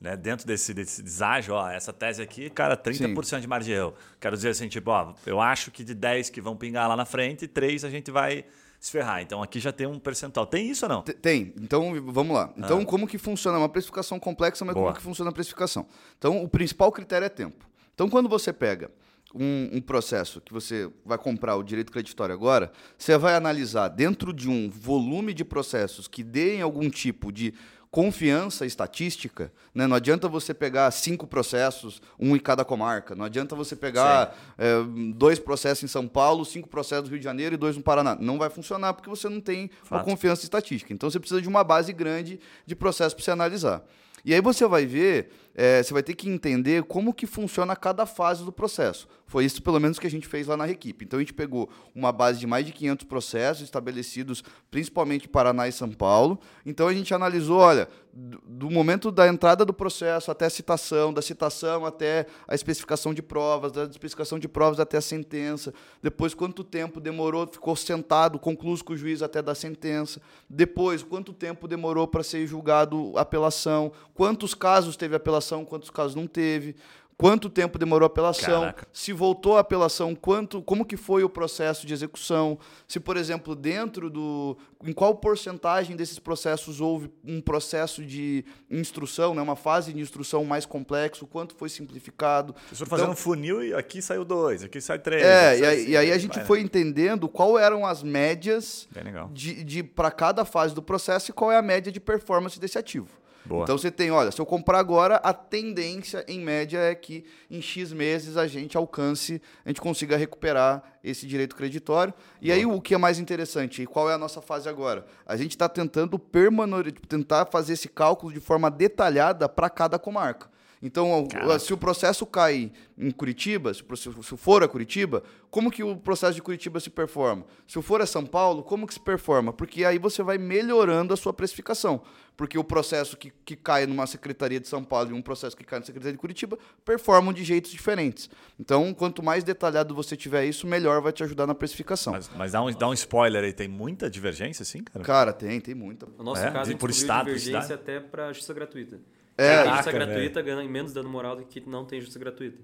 [0.04, 0.18] Né?
[0.18, 3.94] Dentro desse, desse deságio, ó, essa tese aqui, cara, 30% de margem de erro.
[4.20, 7.06] Quero dizer assim, tipo, ó, eu acho que de 10 que vão pingar lá na
[7.06, 8.44] frente, 3 a gente vai
[8.82, 9.22] se ferrar.
[9.22, 10.46] Então aqui já tem um percentual.
[10.46, 11.04] Tem isso ou não?
[11.04, 11.54] Te- Tem.
[11.58, 12.54] Então, vamos lá.
[12.58, 13.58] Então, como que funciona?
[13.58, 14.88] É uma precificação complexa, mas Boa.
[14.88, 15.88] como que funciona a precificação?
[16.18, 17.66] Então, o principal critério é tempo.
[17.96, 18.92] Então, quando você pega
[19.34, 24.34] um, um processo que você vai comprar o direito creditório agora, você vai analisar dentro
[24.34, 27.54] de um volume de processos que deem algum tipo de
[27.94, 29.86] confiança estatística, né?
[29.86, 34.82] não adianta você pegar cinco processos, um em cada comarca, não adianta você pegar é,
[35.14, 38.18] dois processos em São Paulo, cinco processos no Rio de Janeiro e dois no Paraná.
[38.20, 40.06] Não vai funcionar porque você não tem uma Fato.
[40.06, 40.92] confiança estatística.
[40.92, 43.84] Então você precisa de uma base grande de processo para você analisar.
[44.26, 48.06] E aí você vai ver, é, você vai ter que entender como que funciona cada
[48.06, 49.08] fase do processo.
[49.26, 51.06] Foi isso, pelo menos, que a gente fez lá na Requipe.
[51.06, 55.72] Então a gente pegou uma base de mais de 500 processos estabelecidos principalmente Paraná e
[55.72, 56.39] São Paulo.
[56.66, 61.22] Então a gente analisou, olha, do, momento da entrada do processo até a citação, da
[61.22, 66.63] citação até a especificação de provas, da especificação de provas até a sentença, depois quanto
[66.63, 72.08] tempo demorou, ficou sentado, concluso com o juiz até dar sentença, depois quanto tempo demorou
[72.08, 76.76] para ser julgado a apelação, quantos casos teve apelação, quantos casos não teve,
[77.16, 78.88] quanto tempo demorou a apelação, Caraca.
[78.92, 83.56] se voltou a apelação, quanto, como que foi o processo de execução, se por exemplo
[83.56, 89.94] dentro do, em qual porcentagem desses processos houve um processo de instrução, né, uma fase
[89.94, 92.54] de instrução mais complexo, quanto foi simplificado.
[92.74, 95.24] Foram fazendo Então- um funil e aqui saiu dois, aqui sai três.
[95.24, 98.88] É, e aí, e aí a gente vai, foi entendendo qual eram as médias
[99.32, 102.78] de, de para cada fase do processo e qual é a média de performance desse
[102.78, 103.08] ativo.
[103.46, 103.64] Boa.
[103.64, 107.62] Então você tem, olha, se eu comprar agora, a tendência em média é que em
[107.62, 112.14] X meses a gente alcance, a gente consiga recuperar esse direito creditório.
[112.42, 115.06] E aí o que é mais interessante, e qual é a nossa fase agora?
[115.26, 120.53] A gente está tentando permanor, tentar fazer esse cálculo de forma detalhada para cada comarca.
[120.86, 121.60] Então, Caraca.
[121.60, 126.34] se o processo cai em Curitiba, se se for a Curitiba, como que o processo
[126.36, 127.46] de Curitiba se performa?
[127.65, 129.54] Se for a São Paulo, como que se performa?
[129.54, 132.02] Porque aí você vai melhorando a sua precificação.
[132.36, 135.63] Porque o processo que, que cai numa secretaria de São Paulo e um processo que
[135.63, 138.30] cai na secretaria de Curitiba performam de jeitos diferentes.
[138.60, 142.12] Então, quanto mais detalhado você tiver isso, melhor vai te ajudar na precificação.
[142.12, 145.06] Mas, mas dá, um, dá um spoiler aí, tem muita divergência, assim, cara?
[145.06, 146.08] Cara, tem, tem muita.
[146.17, 146.46] No nosso É?
[146.48, 147.74] caso, a De- gente por estado, divergência cidade?
[147.82, 149.00] até para justiça gratuita.
[149.38, 149.56] É.
[149.58, 152.58] a justiça gratuita ganha menos dano moral do que não tem justiça gratuita.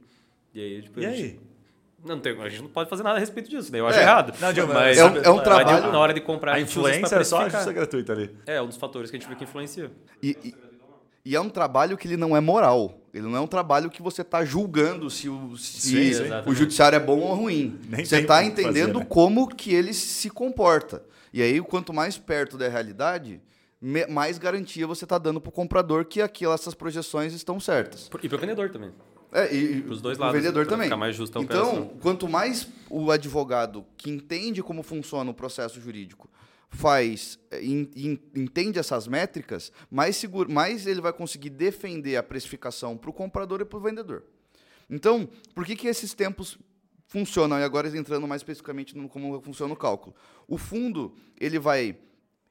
[0.54, 1.18] E aí, tipo, E a aí?
[1.18, 1.40] gente-
[2.06, 4.04] Não, tem, a gente não pode fazer nada a respeito disso, daí eu acho É.
[4.04, 4.34] errado.
[4.40, 7.24] Não, Diogo, mas é um- é um trabalho- Na hora de comprar, A influência é
[7.26, 8.34] só a justiça gratuita ali.
[8.46, 9.92] É, um dos fatores que a gente vê que influencia.
[10.24, 10.56] E, e-
[11.26, 12.96] e é um trabalho que ele não é moral.
[13.14, 16.96] Ele não é um trabalho que você está julgando se, o, se Sim, o judiciário
[16.96, 17.78] é bom ou ruim.
[17.90, 19.06] Nem você está o que fazer, entendendo né?
[19.10, 21.04] como que ele se comporta.
[21.34, 23.42] E aí, quanto mais perto da realidade,
[23.82, 28.08] mais garantia você está dando para o comprador que aquelas essas projeções estão certas.
[28.22, 28.92] E para o vendedor também.
[29.32, 30.88] É, e Pros dois o lados, vendedor pra também.
[30.88, 36.28] ficar mais justa então, quanto mais o advogado que entende como funciona o processo jurídico
[36.72, 42.24] faz, eh, en- en- entende essas métricas, mais, seguro, mais ele vai conseguir defender a
[42.24, 44.24] precificação para o comprador e para o vendedor.
[44.90, 46.58] Então, por que, que esses tempos
[47.08, 47.60] funcionam?
[47.60, 50.16] E agora entrando mais especificamente no como funciona o cálculo.
[50.48, 51.96] O fundo ele vai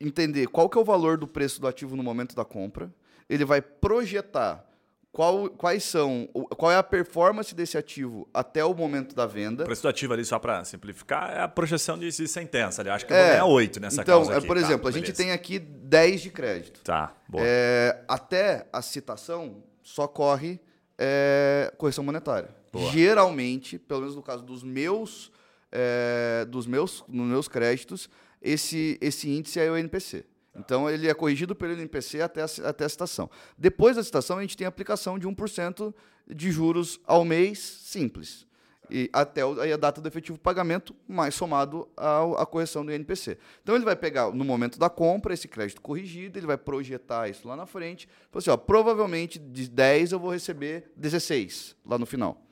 [0.00, 2.92] entender qual que é o valor do preço do ativo no momento da compra,
[3.28, 4.64] ele vai projetar
[5.10, 9.64] qual, quais são, qual é a performance desse ativo até o momento da venda.
[9.64, 12.90] O preço do ativo ali, só para simplificar, é a projeção de, de sentença ali.
[12.90, 14.46] Acho que É, ganhar 8 nessa então, causa é, aqui.
[14.46, 16.80] por Tá, exemplo, a gente tem aqui 10 de crédito.
[16.84, 17.42] Tá, boa.
[17.44, 20.60] É, até a citação só corre
[20.96, 22.50] é, correção monetária.
[22.72, 22.90] Boa.
[22.92, 25.32] Geralmente, pelo menos no caso dos meus,
[25.72, 28.08] é, dos meus, nos meus créditos,
[28.40, 30.24] esse, esse índice é o NPC.
[30.54, 33.30] Então, ele é corrigido pelo NPC até a, até a citação.
[33.56, 35.94] Depois da citação, a gente tem a aplicação de 1%
[36.28, 38.46] de juros ao mês simples.
[38.90, 43.38] E até a data do efetivo pagamento, mais somado à correção do INPC.
[43.62, 47.46] Então ele vai pegar, no momento da compra, esse crédito corrigido, ele vai projetar isso
[47.46, 48.08] lá na frente.
[48.32, 52.42] Assim, ó, provavelmente de 10 eu vou receber 16 lá no final.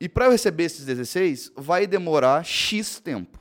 [0.00, 3.38] E para eu receber esses 16, vai demorar X tempo.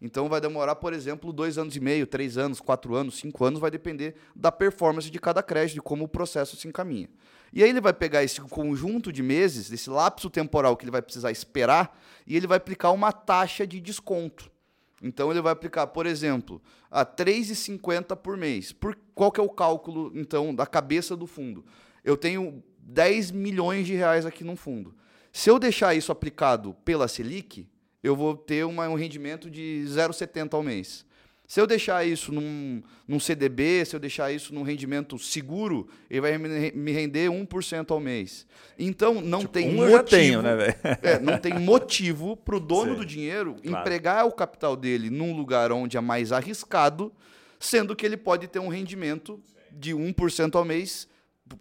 [0.00, 3.60] Então vai demorar, por exemplo, dois anos e meio, três anos, quatro anos, cinco anos,
[3.60, 7.08] vai depender da performance de cada crédito, de como o processo se encaminha.
[7.52, 11.00] E aí ele vai pegar esse conjunto de meses, esse lapso temporal que ele vai
[11.00, 14.50] precisar esperar, e ele vai aplicar uma taxa de desconto.
[15.02, 18.72] Então ele vai aplicar, por exemplo, a 3,50 por mês.
[18.72, 21.64] Por qual que é o cálculo então da cabeça do fundo?
[22.02, 24.94] Eu tenho 10 milhões de reais aqui no fundo.
[25.32, 27.68] Se eu deixar isso aplicado pela Selic,
[28.04, 31.06] eu vou ter uma, um rendimento de 0,70 ao mês.
[31.46, 36.20] Se eu deixar isso num, num CDB, se eu deixar isso num rendimento seguro, ele
[36.20, 38.46] vai me render 1% ao mês.
[38.78, 39.90] Então, não tipo, tem um motivo.
[39.90, 40.74] Eu já tenho, né, velho?
[41.02, 43.78] É, não tem motivo para o dono Sim, do dinheiro claro.
[43.80, 47.12] empregar o capital dele num lugar onde é mais arriscado,
[47.58, 51.08] sendo que ele pode ter um rendimento de 1% ao mês,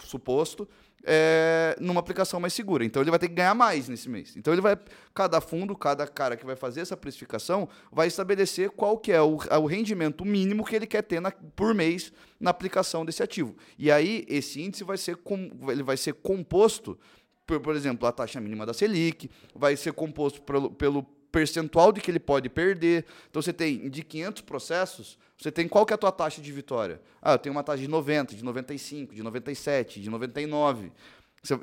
[0.03, 0.67] suposto,
[1.04, 2.86] é, numa aplicação mais segura.
[2.86, 4.36] Então ele vai ter que ganhar mais nesse mês.
[4.36, 4.78] Então ele vai,
[5.13, 9.38] cada fundo, cada cara que vai fazer essa precificação, vai estabelecer qual que é o,
[9.38, 13.56] o rendimento mínimo que ele quer ter na, por mês na aplicação desse ativo.
[13.78, 16.98] E aí esse índice vai ser, com, ele vai ser composto
[17.46, 22.00] por, por exemplo, a taxa mínima da Selic, vai ser composto pelo, pelo percentual de
[22.00, 23.04] que ele pode perder.
[23.30, 26.52] Então você tem de 500 processos, você tem qual que é a tua taxa de
[26.52, 27.02] vitória?
[27.19, 30.91] Ah, eu tenho uma taxa de 90, de 95, de 97, de 99.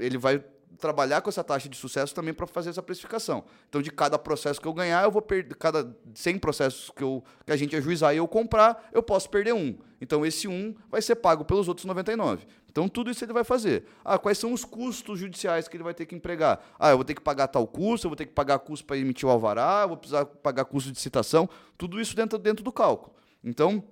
[0.01, 0.45] Ele vai
[0.79, 3.45] trabalhar com essa taxa de sucesso também para fazer essa precificação.
[3.69, 5.55] Então, de cada processo que eu ganhar, eu vou perder.
[5.57, 9.53] Cada 100 processos que, eu, que a gente ajuizar e eu comprar, eu posso perder
[9.53, 9.77] um.
[10.01, 12.47] Então, esse um vai ser pago pelos outros 99.
[12.71, 13.85] Então, tudo isso ele vai fazer.
[14.05, 16.61] Ah, quais são os custos judiciais que ele vai ter que empregar?
[16.79, 18.97] Ah, eu vou ter que pagar tal custo, eu vou ter que pagar custo para
[18.97, 21.49] emitir o alvará, eu vou precisar pagar custo de citação.
[21.77, 23.13] Tudo isso dentro, dentro do cálculo.
[23.43, 23.83] Então,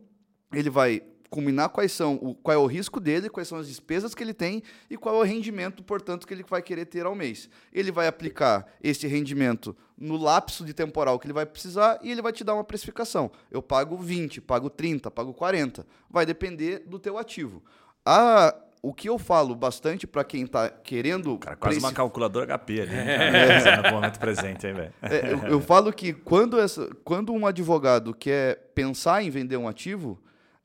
[0.53, 4.15] ele vai combinar quais são o, qual é o risco dele, quais são as despesas
[4.15, 7.15] que ele tem e qual é o rendimento, portanto, que ele vai querer ter ao
[7.15, 7.49] mês.
[7.73, 12.23] Ele vai aplicar esse rendimento no lapso de temporal que ele vai precisar e ele
[12.23, 13.31] vai te dar uma precificação.
[13.51, 15.87] Eu pago 20, pago 30, pago 40.
[16.09, 17.63] Vai depender do teu ativo.
[18.07, 21.37] A, o que eu falo bastante para quem está querendo.
[21.39, 22.95] Cara, quase uma calculadora HP ali.
[22.95, 23.83] É.
[23.83, 24.93] no momento presente, hein, velho?
[25.03, 29.69] É, eu, eu, falo que quando, essa, quando um advogado quer pensar em vender um
[29.69, 30.19] ativo,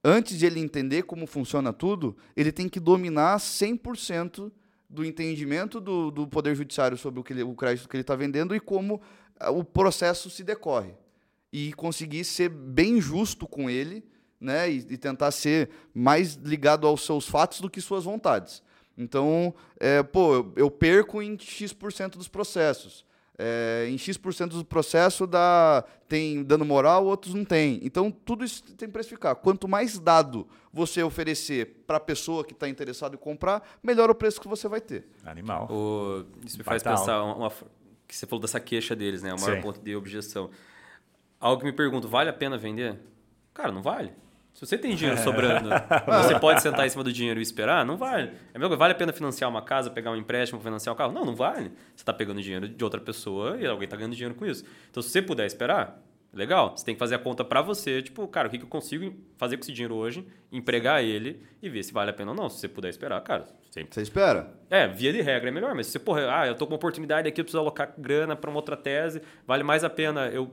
[0.03, 4.51] antes de ele entender como funciona tudo, ele tem que dominar 100%
[4.89, 8.15] do entendimento do, do Poder Judiciário sobre o, que ele, o crédito que ele está
[8.15, 9.01] vendendo e como
[9.39, 10.93] ah, o processo se decorre.
[11.51, 14.03] E conseguir ser bem justo com ele
[14.39, 18.61] né, e, e tentar ser mais ligado aos seus fatos do que suas vontades.
[18.97, 23.05] Então, é, pô, eu, eu perco em X% dos processos
[23.37, 27.79] é, em X% do processo dá, tem dano moral, outros não tem.
[27.81, 29.35] Então, tudo isso tem que precificar.
[29.35, 34.15] Quanto mais dado você oferecer para a pessoa que está interessada em comprar, melhor o
[34.15, 35.07] preço que você vai ter.
[35.25, 35.67] Animal.
[35.71, 37.51] O, isso me faz pensar, uma, uma,
[38.07, 39.33] que você falou dessa queixa deles, né?
[39.33, 39.61] O maior Sim.
[39.61, 40.49] ponto de objeção.
[41.39, 42.99] Algo que me pergunto, vale a pena vender?
[43.53, 44.13] Cara, não vale.
[44.53, 45.69] Se você tem dinheiro sobrando,
[46.23, 47.83] você pode sentar em cima do dinheiro e esperar?
[47.83, 48.31] Não vale.
[48.53, 51.11] É mesmo, vale a pena financiar uma casa, pegar um empréstimo, financiar um carro?
[51.11, 51.71] Não, não vale.
[51.95, 54.63] Você está pegando dinheiro de outra pessoa e alguém está ganhando dinheiro com isso.
[54.91, 55.99] Então, se você puder esperar,
[56.33, 56.75] legal.
[56.75, 59.57] Você tem que fazer a conta para você, tipo, cara, o que, eu consigo fazer
[59.57, 62.49] com esse dinheiro hoje, empregar ele e ver se vale a pena ou não.
[62.49, 63.93] Se você puder esperar, cara, sempre.
[63.93, 64.51] Você espera?
[64.69, 66.77] É, via de regra é melhor, mas se você, porra, ah, eu tô com uma
[66.77, 70.51] oportunidade aqui, eu preciso alocar grana para uma outra tese, vale mais a pena eu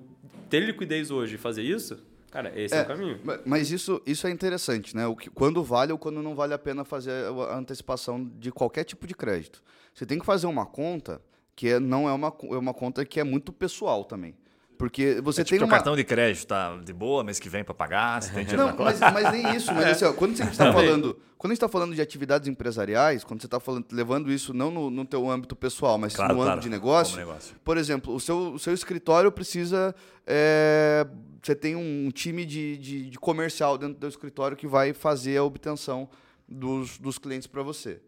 [0.49, 2.10] ter liquidez hoje e fazer isso?
[2.31, 3.21] Cara, esse é, é o caminho.
[3.45, 5.07] Mas isso, isso é interessante, né?
[5.07, 8.85] O que, quando vale ou quando não vale a pena fazer a antecipação de qualquer
[8.85, 9.63] tipo de crédito.
[9.93, 11.21] Você tem que fazer uma conta
[11.57, 14.35] que é, não é uma, é uma conta que é muito pessoal também.
[14.81, 15.71] Porque você é tipo tem uma...
[15.71, 18.83] cartão de crédito tá de boa mês que vem para pagar, você tem dinheiro Não,
[18.83, 19.71] mas, mas, nem isso.
[19.75, 23.23] Mas assim, ó, quando você está falando, quando a gente está falando de atividades empresariais,
[23.23, 23.61] quando você está
[23.93, 27.19] levando isso não no, no teu âmbito pessoal, mas claro, no claro, âmbito de negócio,
[27.19, 29.95] negócio, por exemplo, o seu, o seu escritório precisa
[30.27, 31.07] é,
[31.43, 35.45] você tem um time de, de, de, comercial dentro do escritório que vai fazer a
[35.45, 36.09] obtenção
[36.49, 38.01] dos, dos clientes para você.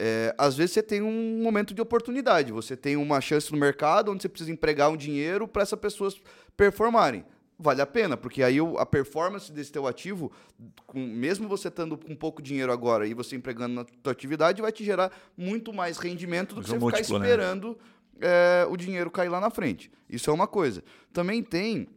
[0.00, 4.12] É, às vezes você tem um momento de oportunidade, você tem uma chance no mercado
[4.12, 6.20] onde você precisa empregar um dinheiro para essas pessoas
[6.56, 7.24] performarem.
[7.58, 10.30] Vale a pena, porque aí a performance desse teu ativo,
[10.86, 14.70] com, mesmo você estando com pouco dinheiro agora e você empregando na tua atividade, vai
[14.70, 17.00] te gerar muito mais rendimento do que você ficar né?
[17.00, 17.76] esperando
[18.16, 18.28] né?
[18.62, 19.90] é, o dinheiro cair lá na frente.
[20.08, 20.84] Isso é uma coisa.
[21.12, 21.88] Também tem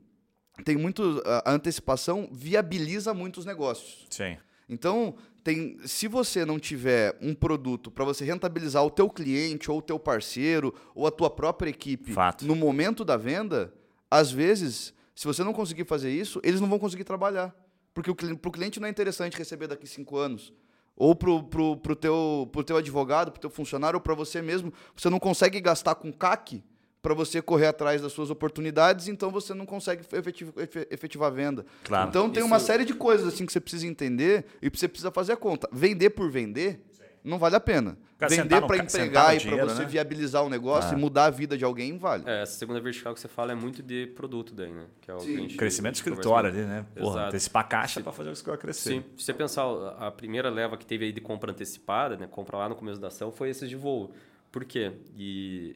[0.63, 1.21] tem muito.
[1.45, 4.05] A antecipação viabiliza muitos negócios.
[4.09, 4.37] Sim.
[4.67, 9.79] Então, tem, se você não tiver um produto para você rentabilizar o teu cliente ou
[9.79, 12.45] o teu parceiro ou a tua própria equipe Fato.
[12.45, 13.73] no momento da venda,
[14.09, 17.55] às vezes, se você não conseguir fazer isso, eles não vão conseguir trabalhar.
[17.93, 20.53] Porque para o cliente não é interessante receber daqui cinco anos.
[20.95, 24.71] Ou para o teu, pro teu advogado, para o teu funcionário, ou para você mesmo.
[24.95, 26.63] Você não consegue gastar com CAC
[27.01, 30.53] para você correr atrás das suas oportunidades, então você não consegue efetivar,
[30.89, 31.65] efetivar a venda.
[31.83, 32.09] Claro.
[32.09, 35.09] Então tem Isso- uma série de coisas assim que você precisa entender e você precisa
[35.11, 35.67] fazer a conta.
[35.71, 36.79] Vender por vender
[37.23, 37.97] não vale a pena.
[38.17, 39.87] Cara, Vender para empregar e para você né?
[39.87, 40.97] viabilizar o negócio Ah.
[40.97, 42.23] e mudar a vida de alguém vale.
[42.27, 44.85] É, essa segunda vertical que você fala é muito de produto daí, né?
[45.01, 46.85] Que é o gente- Crescimento de escritório ali, né?
[46.95, 47.27] Porra, Exato.
[47.29, 48.89] antecipar a caixa para fazer o escritório crescer.
[48.91, 49.63] Sim, se você pensar,
[49.99, 53.07] a primeira leva que teve aí de compra antecipada, né, compra lá no começo da
[53.07, 54.11] ação, foi esses de voo.
[54.51, 54.91] Por quê?
[55.15, 55.75] E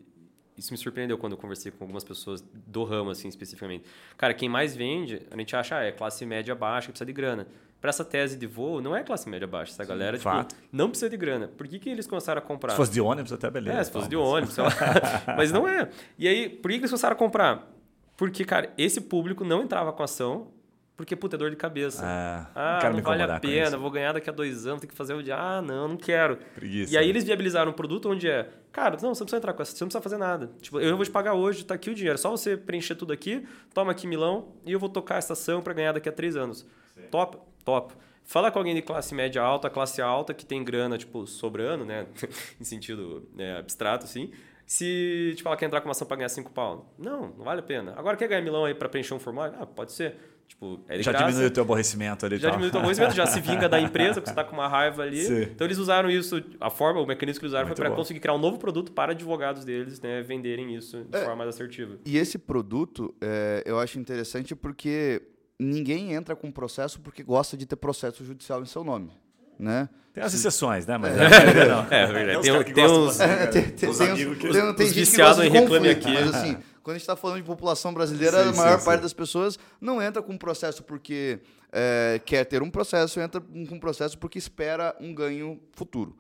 [0.57, 3.83] isso me surpreendeu quando eu conversei com algumas pessoas do ramo, assim, especificamente.
[4.17, 7.13] Cara, quem mais vende, a gente acha, ah, é classe média baixa, que precisa de
[7.13, 7.47] grana.
[7.81, 9.71] Para essa tese de voo, não é classe média baixa.
[9.71, 10.29] Essa galera, tipo,
[10.71, 11.49] não precisa de grana.
[11.49, 12.71] Por que, que eles começaram a comprar?
[12.71, 13.77] Se fosse de ônibus, até beleza.
[13.77, 14.71] É, se fosse de ônibus, sei lá.
[15.37, 15.89] Mas não é.
[16.17, 17.71] E aí, por que que eles começaram a comprar?
[18.17, 20.47] Porque, cara, esse público não entrava com ação
[20.97, 22.05] porque, puta, é dor de cabeça.
[22.05, 24.95] É, ah, não não vale a pena, vou ganhar daqui a dois anos, tem que
[24.95, 25.35] fazer o dia.
[25.35, 26.37] Ah, não, não quero.
[26.55, 27.09] Preguiça, E aí né?
[27.09, 29.83] eles viabilizaram um produto onde é, cara, não, você não precisa entrar com essa, você
[29.83, 30.51] não precisa fazer nada.
[30.61, 32.15] Tipo, eu vou te pagar hoje, tá aqui o dinheiro.
[32.15, 35.61] É só você preencher tudo aqui, toma aqui milão e eu vou tocar essa ação
[35.61, 36.65] para ganhar daqui a três anos.
[37.11, 37.37] Top?
[37.65, 37.93] Top.
[38.23, 42.07] Fala com alguém de classe média alta, classe alta, que tem grana, tipo, sobrando, né?
[42.59, 44.31] em sentido né, abstrato, assim.
[44.65, 46.91] Se, tipo, ela quer entrar com uma ação para ganhar cinco pau.
[46.97, 47.93] Não, não vale a pena.
[47.95, 49.55] Agora, quer ganhar milão aí para preencher um formulário?
[49.59, 50.17] Ah, pode ser.
[50.55, 51.27] Tipo, é Já graça.
[51.27, 52.37] diminui o teu aborrecimento ali.
[52.37, 52.51] Já tal.
[52.51, 55.03] diminui o teu aborrecimento, já se vinga da empresa, porque você está com uma raiva
[55.03, 55.21] ali.
[55.21, 55.41] Sim.
[55.43, 58.21] Então eles usaram isso, a forma, o mecanismo que eles usaram Muito foi para conseguir
[58.21, 61.19] criar um novo produto para advogados deles, né, venderem isso de É.
[61.21, 61.97] forma mais assertiva.
[62.05, 65.21] E esse produto é, eu acho interessante porque
[65.59, 69.11] ninguém entra com processo porque gosta de ter processo judicial em seu nome.
[69.59, 69.87] Né?
[70.13, 70.97] Tem as exceções, né?
[70.97, 71.87] Mas a maioria não.
[71.91, 72.37] É, é verdade.
[72.37, 73.47] os Tem- caras que tem gostam uns- bastante, É, né?
[73.47, 75.57] tem, tem, Os tem, amigos uns- que- tem, tem os gente que viciados gosta de
[75.57, 76.13] em Reclame conflito, Aqui.
[76.25, 78.85] mas assim, quando a gente está falando de população brasileira, Sim, a sim, maior sim.
[78.85, 81.39] parte das pessoas não entra com processo porque
[81.71, 86.15] é, quer ter um processo, entra com um processo porque espera um ganho futuro.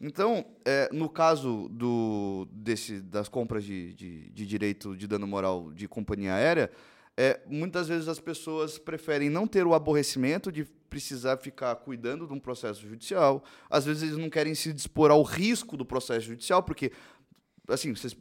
[0.00, 5.70] Então, é, no caso do, desse, das compras de, de, de direito de dano moral
[5.72, 6.68] de companhia aérea,
[7.16, 12.32] é, muitas vezes as pessoas preferem não ter o aborrecimento de precisar ficar cuidando de
[12.32, 13.44] um processo judicial.
[13.70, 16.90] Às vezes eles não querem se dispor ao risco do processo judicial, porque
[17.68, 18.16] assim, vocês-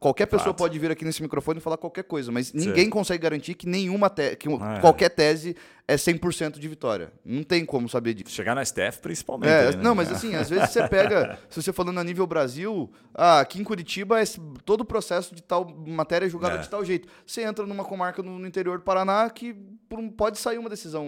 [0.00, 0.58] qualquer pessoa Fato.
[0.58, 4.08] pode vir aqui nesse microfone e falar qualquer coisa, mas ninguém consegue garantir que nenhuma
[4.10, 4.80] te que Ah, é.
[4.80, 5.56] qualquer tese
[5.88, 7.12] é 100% de vitória.
[7.24, 8.34] Não tem como saber disso.
[8.34, 9.50] Chegar no STF, principalmente.
[9.50, 9.82] É, ali, né?
[9.84, 13.60] não, mas assim, às vezes você pega, se você falando a nível Brasil, ah, aqui
[13.60, 16.58] em Curitiba é s- todo o processo de tal matéria é julgada É.
[16.58, 17.06] de tal jeito.
[17.24, 19.54] Você entra numa comarca no, no interior do Paraná que
[19.92, 21.06] um- pode sair uma decisão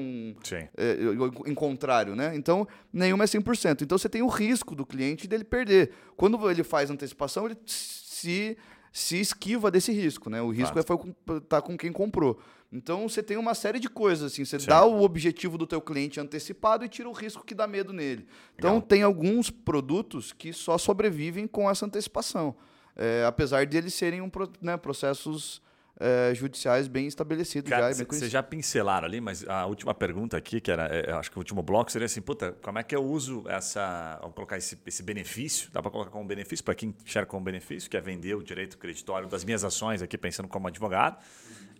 [0.77, 0.97] é,
[1.47, 2.33] em contrário, né?
[2.37, 3.83] Então, nenhuma é 100%.
[3.83, 5.91] Então, você tem o risco do cliente dele perder.
[6.17, 8.57] Quando ele faz antecipação, ele se,
[8.93, 10.41] se esquiva desse risco, né?
[10.43, 10.79] O risco Fato.
[10.79, 12.41] é foi com, tá com quem comprou.
[12.71, 14.45] Então, você tem uma série de coisas, assim.
[14.45, 14.67] Você Sim.
[14.67, 18.27] dá o objetivo do teu cliente antecipado e tira o risco que dá medo nele.
[18.57, 18.87] Então, Legal.
[18.87, 22.55] tem alguns produtos que só sobrevivem com essa antecipação.
[22.95, 25.63] É, apesar de eles serem um, né, processos
[26.01, 27.77] é, judiciais bem estabelecidos já.
[27.77, 28.33] Cara, bem vocês conhecidos.
[28.33, 31.63] já pincelaram ali, mas a última pergunta aqui, que era, é, acho que o último
[31.63, 35.71] bloco, seria assim, puta, como é que eu uso essa, vamos colocar esse, esse benefício,
[35.73, 38.79] dá para colocar como benefício, para quem enxerga como benefício, que é vender o direito
[38.79, 41.19] creditório das minhas ações aqui, pensando como advogado,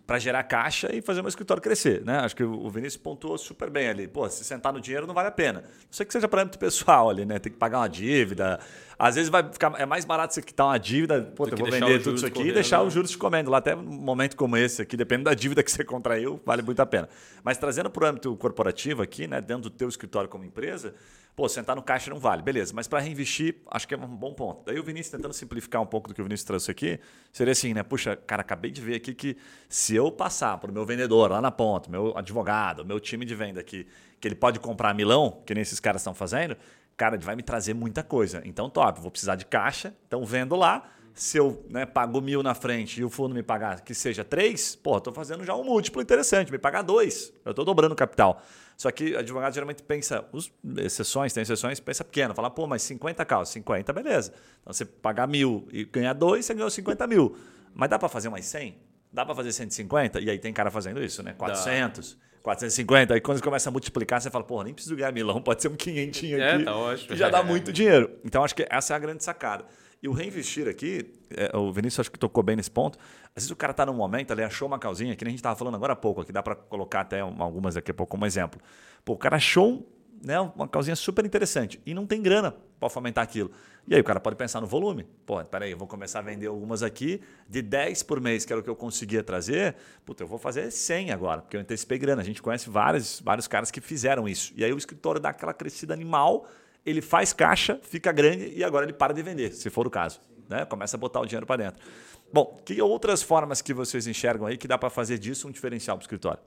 [0.07, 2.21] para gerar caixa e fazer o meu escritório crescer, né?
[2.21, 4.09] Acho que o o Vinícius pontuou super bem ali.
[4.09, 5.61] Pô, se sentar no dinheiro não vale a pena.
[5.61, 7.39] Não sei que seja parâmetro pessoal ali, né?
[7.39, 8.59] Tem que pagar uma dívida.
[8.99, 11.71] Às vezes vai ficar é mais barato você quitar uma dívida, pô, eu que vou
[11.71, 12.87] vender tudo isso aqui e correndo, deixar né?
[12.87, 13.49] os juros te comendo.
[13.49, 16.81] Lá até num momento como esse aqui, dependendo da dívida que você contraiu, vale muito
[16.81, 17.09] a pena.
[17.45, 20.95] Mas trazendo para o âmbito corporativo aqui, né, dentro do teu escritório como empresa,
[21.37, 22.73] pô, sentar no caixa não vale, beleza.
[22.75, 24.65] Mas para reinvestir, acho que é um bom ponto.
[24.67, 26.99] Daí o Vinícius tentando simplificar um pouco do que o Vinícius trouxe aqui,
[27.33, 27.85] seria assim, né?
[27.85, 29.37] Puxa, cara, acabei de ver aqui que
[29.69, 33.37] se eu passar para o meu vendedor lá na ponta, meu advogado, meu time de
[33.37, 33.87] venda aqui,
[34.21, 36.57] que ele pode comprar milão, que nem esses caras estão fazendo,
[36.99, 38.43] cara, ele vai me trazer muita coisa.
[38.45, 40.91] Então, top, vou precisar de caixa, então vendo lá.
[41.15, 44.77] Se eu né, pago mil na frente e o fundo me pagar que seja três,
[44.77, 47.33] pô, estou fazendo já um múltiplo interessante, me pagar dois.
[47.45, 48.41] Eu estou dobrando o capital.
[48.77, 52.83] Só que o advogado geralmente pensa, os exceções, tem exceções, pensa pequeno, fala, pô, mas
[52.83, 54.33] 50 causas, 50, beleza.
[54.61, 57.37] Então você pagar mil e ganhar dois, você ganhou 50 mil.
[57.75, 58.79] Mas dá para fazer mais 100?
[59.13, 60.21] Dá para fazer 150?
[60.21, 61.35] E aí tem cara fazendo isso, né?
[61.37, 63.15] 400, 450.
[63.15, 65.69] Aí quando você começa a multiplicar, você fala, pô, nem preciso ganhar milão, pode ser
[65.69, 66.35] um 500 aqui.
[66.35, 67.09] É, tá ótimo.
[67.09, 68.11] Que já dá muito dinheiro.
[68.25, 69.65] Então acho que essa é a grande sacada.
[70.01, 72.97] E o reinvestir aqui, é, o Vinícius acho que tocou bem nesse ponto.
[73.35, 75.41] Às vezes o cara está num momento, ali achou uma causinha, que nem a gente
[75.41, 78.11] estava falando agora há pouco, aqui dá para colocar até um- algumas daqui a pouco
[78.13, 78.61] como exemplo.
[79.05, 79.85] Pô, o cara achou
[80.23, 81.81] né, uma causinha super interessante.
[81.85, 83.51] E não tem grana para fomentar aquilo.
[83.87, 85.07] E aí o cara pode pensar no volume.
[85.25, 88.61] Pô, peraí, eu vou começar a vender algumas aqui de 10 por mês, que era
[88.61, 89.77] o que eu conseguia trazer.
[90.05, 92.21] Puta, eu vou fazer 100 agora, porque eu antecipei grana.
[92.21, 94.53] A gente conhece vários, vários caras que fizeram isso.
[94.57, 96.47] E aí o escritório dá aquela crescida animal,
[96.85, 100.21] ele faz caixa, fica grande e agora ele para de vender, se for o caso.
[100.49, 100.65] Né?
[100.67, 101.83] Começa a botar o dinheiro para dentro.
[102.31, 105.97] Bom, que outras formas que vocês enxergam aí que dá para fazer disso um diferencial
[105.97, 106.41] para o escritório?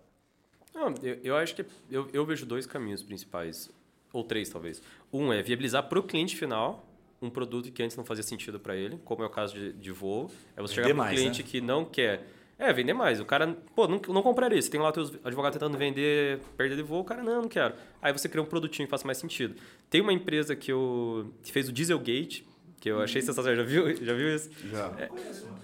[0.74, 3.70] Não, eu, eu, acho que eu, eu vejo dois caminhos principais,
[4.14, 4.82] ou três talvez.
[5.12, 6.88] Um é viabilizar para o cliente final
[7.22, 9.92] um produto que antes não fazia sentido para ele, como é o caso de, de
[9.92, 10.32] voo.
[10.56, 11.50] É você chegar para um cliente né?
[11.50, 12.26] que não quer.
[12.58, 13.20] É, vender mais.
[13.20, 14.70] O cara, pô, não, não compraria isso.
[14.70, 17.74] Tem lá teus advogados tentando vender perda de voo, o cara, não, não quero.
[18.02, 19.56] Aí você cria um produtinho que faça mais sentido.
[19.90, 22.48] Tem uma empresa que, eu, que fez o Dieselgate,
[22.80, 23.56] que eu achei sensacional.
[23.56, 24.52] Já viu, já viu isso?
[24.72, 24.92] Já.
[24.98, 25.10] É,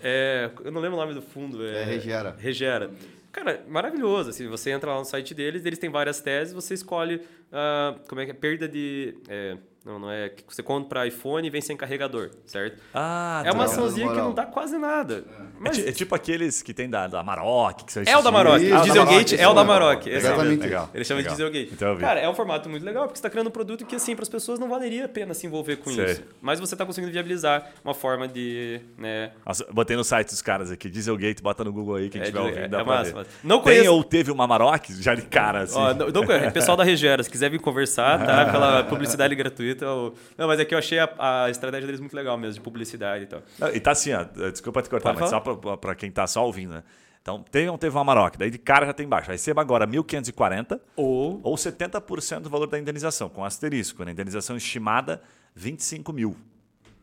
[0.03, 1.63] é, eu não lembro o nome do fundo.
[1.63, 2.35] É, é Regera.
[2.39, 2.91] Regera.
[3.37, 4.31] Cara, maravilhoso.
[4.31, 8.19] Assim, você entra lá no site deles, eles têm várias teses, você escolhe uh, como
[8.19, 9.15] é que é perda de.
[9.29, 9.55] É,
[9.87, 10.29] não, não é.
[10.45, 12.77] Você compra iPhone e vem sem carregador, certo?
[12.93, 15.23] Ah, É uma açãozinha que não dá quase nada.
[15.39, 15.79] É, Mas...
[15.79, 17.85] é, tipo aqueles que tem da, da Maroc.
[17.85, 18.61] Que é o da Maroc.
[18.61, 20.05] o Dieselgate é o da Maroc.
[20.05, 20.59] Exatamente.
[20.59, 20.89] Legal.
[20.93, 21.69] Ele chama de Dieselgate.
[21.71, 24.13] Então, Cara, é um formato muito legal, porque você está criando um produto que, assim,
[24.13, 26.03] para as pessoas não valeria a pena se envolver com Sei.
[26.03, 26.23] isso.
[26.41, 28.81] Mas você está conseguindo viabilizar uma forma de.
[28.97, 29.31] Né...
[29.45, 32.41] Nossa, botei no site dos caras aqui, Dieselgate, bota no Google aí, quem é, tiver
[32.41, 32.75] ouvindo.
[32.75, 33.29] É, é massa, massa.
[33.41, 33.81] Não conheço...
[33.83, 34.89] Tem ou teve uma Maroc?
[34.99, 35.79] Já de cara, assim.
[35.79, 38.45] Ó, não, não Pessoal da Regera, se quiser vir conversar, tá?
[38.51, 39.76] Pela publicidade gratuita.
[39.85, 40.13] Ou...
[40.37, 43.25] Não, mas é que eu achei a, a, estratégia deles muito legal mesmo, de publicidade
[43.25, 43.41] e tal.
[43.73, 45.43] e tá assim, ó, desculpa te cortar, Pode mas falar?
[45.43, 46.83] só para quem tá só ouvindo, né?
[47.27, 49.29] Então, teve ou teve uma Maroc, daí de cara já tem baixo.
[49.29, 54.05] Receba agora 1.540 ou, ou 70% do valor da indenização, com asterisco.
[54.05, 54.13] Né?
[54.13, 55.21] Indenização estimada
[55.53, 56.37] 25 mil.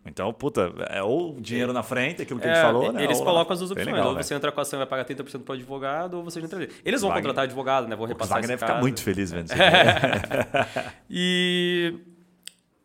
[0.07, 3.05] Então, puta, é ou dinheiro na frente, aquilo que é, a gente falou, né?
[3.05, 3.87] Eles colocam as duas opções.
[3.87, 6.25] Legal, ou você entra com a ação e vai pagar 30% para o advogado, ou
[6.25, 7.97] você não entra Eles vão Wagner, contratar advogado, né?
[7.97, 9.55] Vão repassar O Wagner deve ficar muito feliz vendo isso.
[11.09, 11.95] e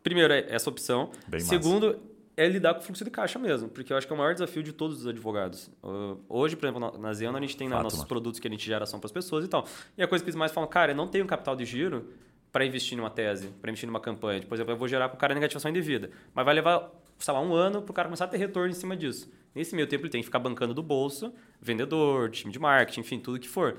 [0.09, 1.11] Primeiro, é essa opção.
[1.27, 1.99] Bem Segundo, massa.
[2.37, 4.33] é lidar com o fluxo de caixa mesmo, porque eu acho que é o maior
[4.33, 5.69] desafio de todos os advogados.
[5.83, 8.07] Uh, hoje, por exemplo, na Zena, a gente tem Fato, nossos mano.
[8.07, 9.65] produtos que a gente gera ação para as pessoas e tal.
[9.97, 12.07] E a coisa que eles mais falam, cara, eu não tenho capital de giro
[12.51, 14.41] para investir numa tese, para investir numa campanha.
[14.41, 16.09] Por exemplo, eu vou gerar para o cara negativação indevida.
[16.33, 18.73] Mas vai levar, sei lá, um ano para o cara começar a ter retorno em
[18.73, 19.31] cima disso.
[19.53, 21.31] Nesse meio tempo, ele tem que ficar bancando do bolso,
[21.61, 23.77] vendedor, time de marketing, enfim, tudo que for.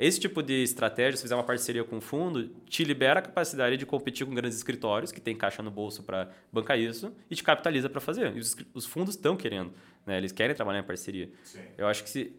[0.00, 3.76] Esse tipo de estratégia, se fizer uma parceria com o fundo, te libera a capacidade
[3.76, 7.44] de competir com grandes escritórios que têm caixa no bolso para bancar isso e te
[7.44, 8.34] capitaliza para fazer.
[8.34, 9.74] E os, os fundos estão querendo,
[10.06, 10.16] né?
[10.16, 11.30] eles querem trabalhar em parceria.
[11.44, 11.60] Sim.
[11.76, 12.32] Eu acho que se.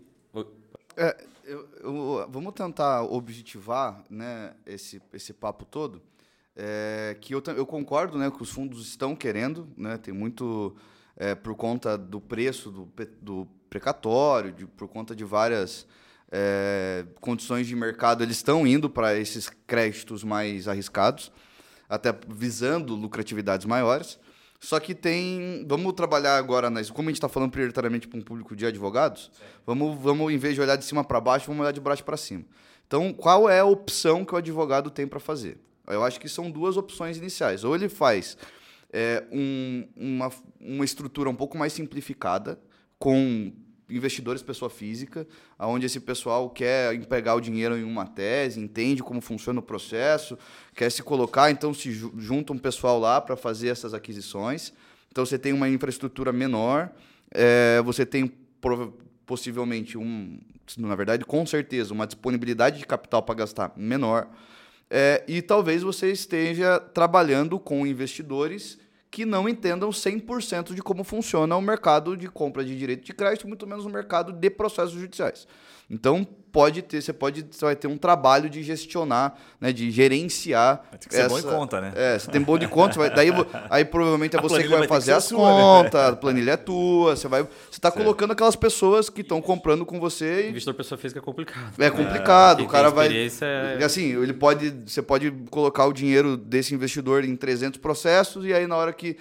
[0.98, 6.02] É, eu, eu, vamos tentar objetivar né, esse, esse papo todo.
[6.56, 10.76] É, que eu, eu concordo né, que os fundos estão querendo, né, tem muito
[11.16, 12.92] é, por conta do preço do,
[13.22, 15.88] do precatório, de, por conta de várias
[16.32, 21.32] é, condições de mercado, eles estão indo para esses créditos mais arriscados,
[21.90, 24.18] até visando lucratividades maiores.
[24.60, 25.66] Só que tem.
[25.68, 29.32] Vamos trabalhar agora, nas, como a gente está falando prioritariamente para um público de advogados,
[29.66, 32.16] vamos, vamos, em vez de olhar de cima para baixo, vamos olhar de baixo para
[32.16, 32.46] cima.
[32.86, 35.58] Então, qual é a opção que o advogado tem para fazer?
[35.88, 37.64] Eu acho que são duas opções iniciais.
[37.64, 38.38] Ou ele faz
[38.94, 42.60] é, um, uma, uma estrutura um pouco mais simplificada,
[43.00, 43.52] com
[43.92, 45.28] investidores pessoa física,
[45.60, 50.38] onde esse pessoal quer empregar o dinheiro em uma tese, entende como funciona o processo,
[50.76, 54.74] quer se colocar, então se junta um pessoal lá para fazer essas aquisições.
[55.12, 56.90] Então você tem uma infraestrutura menor,
[57.32, 58.32] é, você tem
[59.26, 60.40] possivelmente um,
[60.78, 64.30] na verdade, com certeza, uma disponibilidade de capital para gastar menor.
[64.90, 68.78] É, e talvez você esteja trabalhando com investidores
[69.12, 73.46] que não entendam 100% de como funciona o mercado de compra de direito de crédito,
[73.48, 75.46] muito menos o mercado de processos judiciais.
[75.90, 80.84] Então, pode ter, você pode, você vai ter um trabalho de gestionar, né, de gerenciar.
[80.92, 81.94] Tem que ser essa, bom em conta, né?
[81.96, 83.30] É, você tem bom de conta, vai, daí
[83.70, 85.38] aí provavelmente é a você que vai, vai fazer as né?
[85.38, 86.10] contas, né?
[86.10, 90.00] a planilha é tua, você vai, você está colocando aquelas pessoas que estão comprando com
[90.00, 90.46] você.
[90.46, 90.50] E...
[90.50, 91.74] Investidor pessoa física é complicado.
[91.80, 93.84] É complicado, é, o cara vai, é...
[93.84, 98.68] assim, ele pode, você pode colocar o dinheiro desse investidor em 300 processos e aí
[98.68, 99.18] na hora que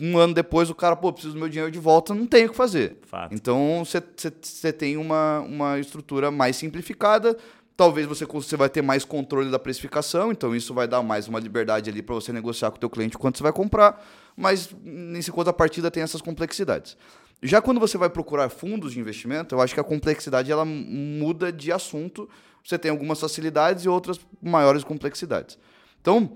[0.00, 2.50] um ano depois o cara, pô, preciso do meu dinheiro de volta, não tem o
[2.50, 2.98] que fazer.
[3.06, 3.34] Fato.
[3.34, 7.36] Então você tem uma, uma estrutura mais simplificada.
[7.76, 11.38] Talvez você, você vai ter mais controle da precificação, então isso vai dar mais uma
[11.38, 14.04] liberdade ali para você negociar com o teu cliente quanto você vai comprar,
[14.36, 16.96] mas nesse contrapartida tem essas complexidades.
[17.40, 21.52] Já quando você vai procurar fundos de investimento, eu acho que a complexidade ela muda
[21.52, 22.28] de assunto.
[22.64, 25.56] Você tem algumas facilidades e outras maiores complexidades.
[26.00, 26.32] Então,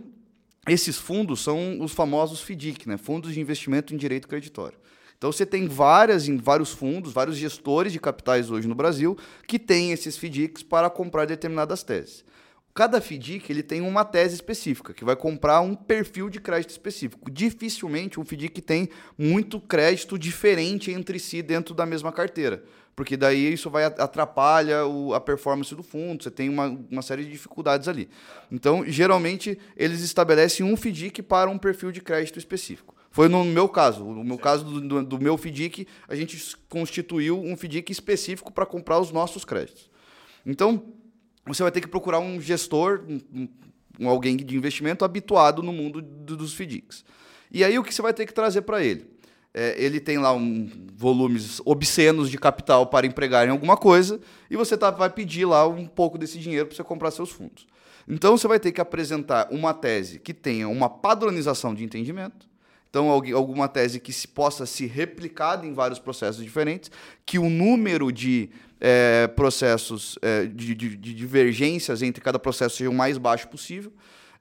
[0.68, 2.96] esses fundos são os famosos FDIC, né?
[2.96, 4.78] Fundos de Investimento em Direito Creditório.
[5.22, 9.16] Então você tem várias em vários fundos, vários gestores de capitais hoje no Brasil
[9.46, 12.24] que têm esses FDICs para comprar determinadas teses.
[12.74, 17.30] Cada FDIC ele tem uma tese específica, que vai comprar um perfil de crédito específico.
[17.30, 22.64] Dificilmente um FDIC tem muito crédito diferente entre si dentro da mesma carteira,
[22.96, 27.22] porque daí isso vai atrapalha o, a performance do fundo, você tem uma, uma série
[27.22, 28.08] de dificuldades ali.
[28.50, 32.92] Então, geralmente, eles estabelecem um FDIC para um perfil de crédito específico.
[33.12, 34.02] Foi no meu caso.
[34.02, 38.66] No meu caso do, do, do meu FDIC, a gente constituiu um FDIC específico para
[38.66, 39.90] comprar os nossos créditos.
[40.44, 40.82] Então,
[41.46, 43.48] você vai ter que procurar um gestor, um,
[44.00, 47.04] um alguém de investimento habituado no mundo do, dos FDICs.
[47.50, 49.06] E aí o que você vai ter que trazer para ele?
[49.52, 54.18] É, ele tem lá um, volumes obscenos de capital para empregar em alguma coisa
[54.50, 57.66] e você tá, vai pedir lá um pouco desse dinheiro para você comprar seus fundos.
[58.08, 62.48] Então você vai ter que apresentar uma tese que tenha uma padronização de entendimento,
[62.92, 66.90] então, alguma tese que se possa ser replicada em vários processos diferentes,
[67.24, 72.90] que o número de é, processos, é, de, de, de, divergências entre cada processo seja
[72.90, 73.90] o mais baixo possível.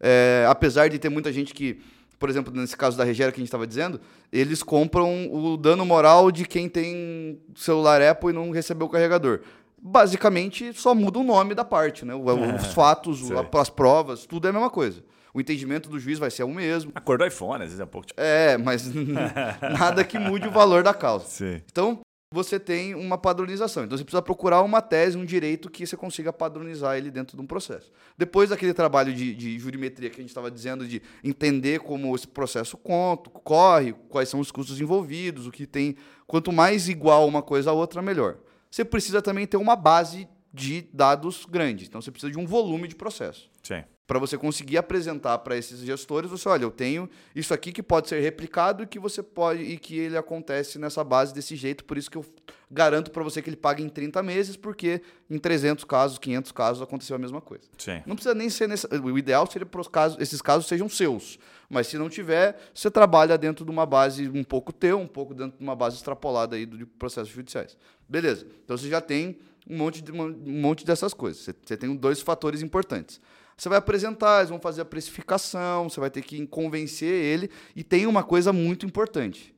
[0.01, 1.79] É, apesar de ter muita gente que,
[2.19, 4.01] por exemplo, nesse caso da Regera que a gente estava dizendo,
[4.33, 9.39] eles compram o dano moral de quem tem celular Apple e não recebeu o carregador
[9.83, 12.13] basicamente só muda o nome da parte, né?
[12.13, 15.01] Os fatos, as provas, tudo é a mesma coisa
[15.33, 16.91] o entendimento do juiz vai ser o mesmo.
[16.95, 18.07] A cor do iPhone, às vezes é um pouco.
[18.07, 18.21] Tipo...
[18.21, 18.91] É, mas
[19.79, 21.25] nada que mude o valor da causa.
[21.25, 21.61] Sim.
[21.71, 21.99] Então,
[22.33, 23.83] você tem uma padronização.
[23.83, 27.43] Então, você precisa procurar uma tese, um direito que você consiga padronizar ele dentro de
[27.43, 27.91] um processo.
[28.17, 32.27] Depois daquele trabalho de, de jurimetria que a gente estava dizendo, de entender como esse
[32.27, 35.97] processo conta, corre, quais são os custos envolvidos, o que tem.
[36.25, 38.37] Quanto mais igual uma coisa a outra, melhor.
[38.69, 41.85] Você precisa também ter uma base de dados grande.
[41.85, 43.49] Então, você precisa de um volume de processo.
[43.63, 47.81] Sim para você conseguir apresentar para esses gestores, você olha, eu tenho isso aqui que
[47.81, 51.85] pode ser replicado e que você pode e que ele acontece nessa base desse jeito,
[51.85, 52.25] por isso que eu
[52.69, 56.81] garanto para você que ele pague em 30 meses, porque em 300 casos, 500 casos
[56.81, 57.63] aconteceu a mesma coisa.
[57.77, 58.03] Sim.
[58.05, 58.69] Não precisa nem ser
[59.01, 61.39] o ideal seria que casos, esses casos sejam seus,
[61.69, 65.33] mas se não tiver, você trabalha dentro de uma base um pouco teu, um pouco
[65.33, 67.77] dentro de uma base extrapolada aí de processos judiciais.
[68.09, 68.45] Beleza?
[68.65, 69.39] Então você já tem
[69.69, 71.43] um monte de, um monte dessas coisas.
[71.43, 73.21] Você, você tem dois fatores importantes.
[73.57, 77.49] Você vai apresentar, eles vão fazer a precificação, você vai ter que convencer ele.
[77.75, 79.53] E tem uma coisa muito importante: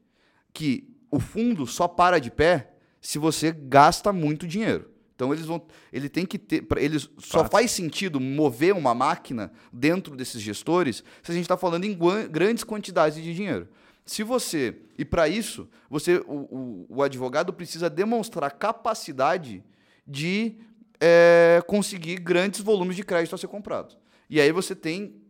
[0.53, 4.89] que o fundo só para de pé se você gasta muito dinheiro.
[5.15, 10.15] Então eles vão, ele tem que ter, eles só faz sentido mover uma máquina dentro
[10.15, 11.97] desses gestores se a gente está falando em
[12.29, 13.67] grandes quantidades de dinheiro.
[14.05, 19.63] Se você e para isso você, o, o, o advogado precisa demonstrar capacidade
[20.05, 20.57] de
[20.99, 23.95] é, conseguir grandes volumes de crédito a ser comprado.
[24.29, 25.23] E aí você tem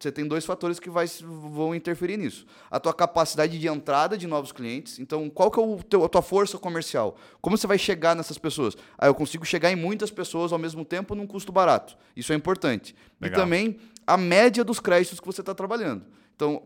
[0.00, 2.46] você tem dois fatores que vai, vão interferir nisso.
[2.70, 4.98] A tua capacidade de entrada de novos clientes.
[4.98, 7.16] Então, qual que é o teu, a tua força comercial?
[7.40, 8.76] Como você vai chegar nessas pessoas?
[8.96, 11.98] Ah, eu consigo chegar em muitas pessoas ao mesmo tempo num custo barato.
[12.16, 12.94] Isso é importante.
[13.20, 13.38] Legal.
[13.38, 16.06] E também a média dos créditos que você está trabalhando.
[16.34, 16.62] Então,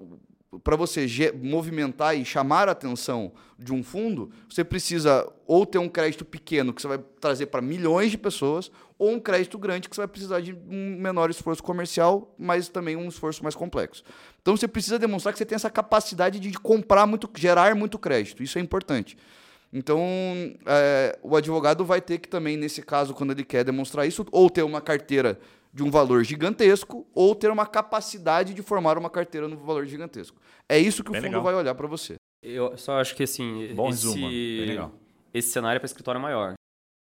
[0.62, 1.07] para você
[1.42, 6.72] movimentar e chamar a atenção de um fundo, você precisa ou ter um crédito pequeno
[6.72, 10.09] que você vai trazer para milhões de pessoas, ou um crédito grande que você vai
[10.09, 14.05] precisar de um menor esforço comercial, mas também um esforço mais complexo.
[14.40, 18.42] Então você precisa demonstrar que você tem essa capacidade de comprar muito, gerar muito crédito.
[18.42, 19.16] Isso é importante.
[19.72, 19.98] Então,
[20.66, 24.50] é, o advogado vai ter que também, nesse caso, quando ele quer demonstrar isso, ou
[24.50, 25.40] ter uma carteira
[25.72, 30.40] de um valor gigantesco ou ter uma capacidade de formar uma carteira no valor gigantesco.
[30.68, 31.42] É isso que o Bem fundo legal.
[31.42, 32.16] vai olhar para você.
[32.42, 34.92] Eu só acho que assim, Bom esse, resumo.
[35.32, 36.54] Esse cenário é para escritório maior.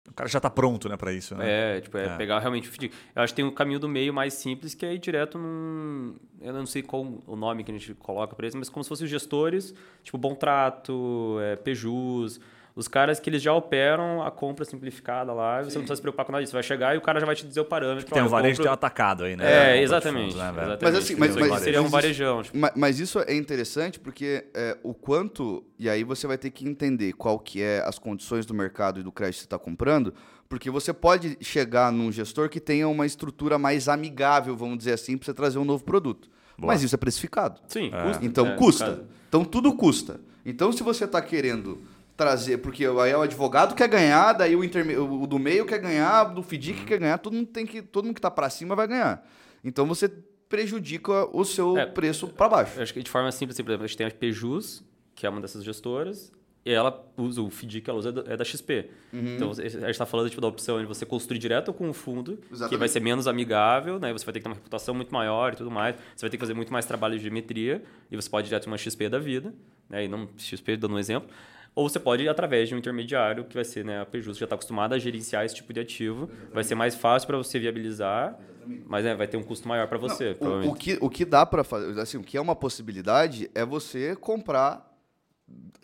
[0.07, 1.77] O cara já está pronto, né, para isso, né?
[1.77, 2.85] É, tipo, é, é, pegar realmente o.
[3.15, 6.15] Eu acho que tem um caminho do meio mais simples que é ir direto num,
[6.39, 8.87] eu não sei qual o nome que a gente coloca para isso, mas como se
[8.87, 12.39] fossem os gestores, tipo Bom Trato, é, Pejus,
[12.75, 15.69] os caras que eles já operam a compra simplificada lá, Sim.
[15.69, 16.51] você não precisa se preocupar com nada disso.
[16.51, 18.13] Você vai chegar e o cara já vai te dizer o parâmetro.
[18.13, 18.63] Tem um varejo compro...
[18.63, 19.77] tem um atacado aí, né?
[19.77, 20.33] É, exatamente.
[20.33, 20.83] Fundo, né, exatamente.
[20.83, 22.43] Mas assim, mas, mas, seria um varejão.
[22.43, 22.57] Tipo.
[22.57, 25.63] Mas, mas, isso é interessante porque é, o quanto.
[25.79, 29.03] E aí você vai ter que entender qual que é as condições do mercado e
[29.03, 30.13] do crédito que você está comprando.
[30.49, 35.17] Porque você pode chegar num gestor que tenha uma estrutura mais amigável, vamos dizer assim,
[35.17, 36.29] para você trazer um novo produto.
[36.57, 36.73] Boa.
[36.73, 37.61] Mas isso é precificado.
[37.67, 38.03] Sim, é.
[38.03, 38.25] custa.
[38.25, 39.05] Então é, custa.
[39.29, 40.19] Então tudo custa.
[40.45, 41.79] Então se você está querendo
[42.15, 44.95] trazer, porque aí o advogado quer ganhar, daí o, interme...
[44.95, 46.85] o do meio quer ganhar, do FDIC uhum.
[46.85, 49.25] quer ganhar, todo mundo tem que, todo mundo que está para cima vai ganhar.
[49.63, 50.09] Então você
[50.47, 52.81] prejudica o seu é, preço para baixo.
[52.81, 55.41] acho que de forma simples, por exemplo, a gente tem a Pejus, que é uma
[55.41, 56.31] dessas gestoras,
[56.65, 58.89] e ela usa o FDIC que ela usa é da é XP.
[59.13, 59.35] Uhum.
[59.35, 62.39] Então a gente está falando tipo, da opção de você construir direto com o fundo,
[62.51, 62.69] Exatamente.
[62.69, 64.11] que vai ser menos amigável, né?
[64.13, 65.95] Você vai ter que ter uma reputação muito maior e tudo mais.
[66.15, 68.65] Você vai ter que fazer muito mais trabalho de geometria e você pode ir direto
[68.65, 69.53] uma XP da vida,
[69.87, 70.05] né?
[70.05, 71.29] E não XP dando um exemplo.
[71.75, 74.39] Ou você pode ir através de um intermediário, que vai ser né, a Pejus, que
[74.39, 76.23] já está acostumada a gerenciar esse tipo de ativo.
[76.23, 76.53] Exatamente.
[76.53, 78.83] Vai ser mais fácil para você viabilizar, Exatamente.
[78.87, 80.37] mas né, vai ter um custo maior para você.
[80.39, 83.51] Não, o, o, que, o que dá para fazer, assim, o que é uma possibilidade
[83.53, 84.89] é você comprar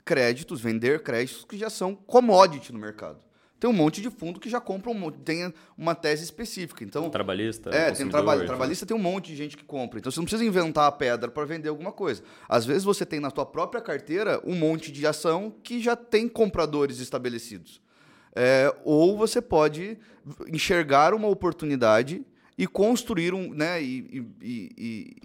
[0.05, 3.19] créditos, vender créditos que já são commodity no mercado
[3.61, 6.83] tem um monte de fundo que já compra um tem uma tese específica.
[6.83, 9.99] Então, trabalhista, é, tem trabalho, trabalhista tem um monte de gente que compra.
[9.99, 12.23] Então você não precisa inventar a pedra para vender alguma coisa.
[12.49, 16.27] Às vezes você tem na tua própria carteira um monte de ação que já tem
[16.27, 17.79] compradores estabelecidos.
[18.35, 19.99] É, ou você pode
[20.51, 22.25] enxergar uma oportunidade
[22.57, 25.15] e construir um, né, e, e, e,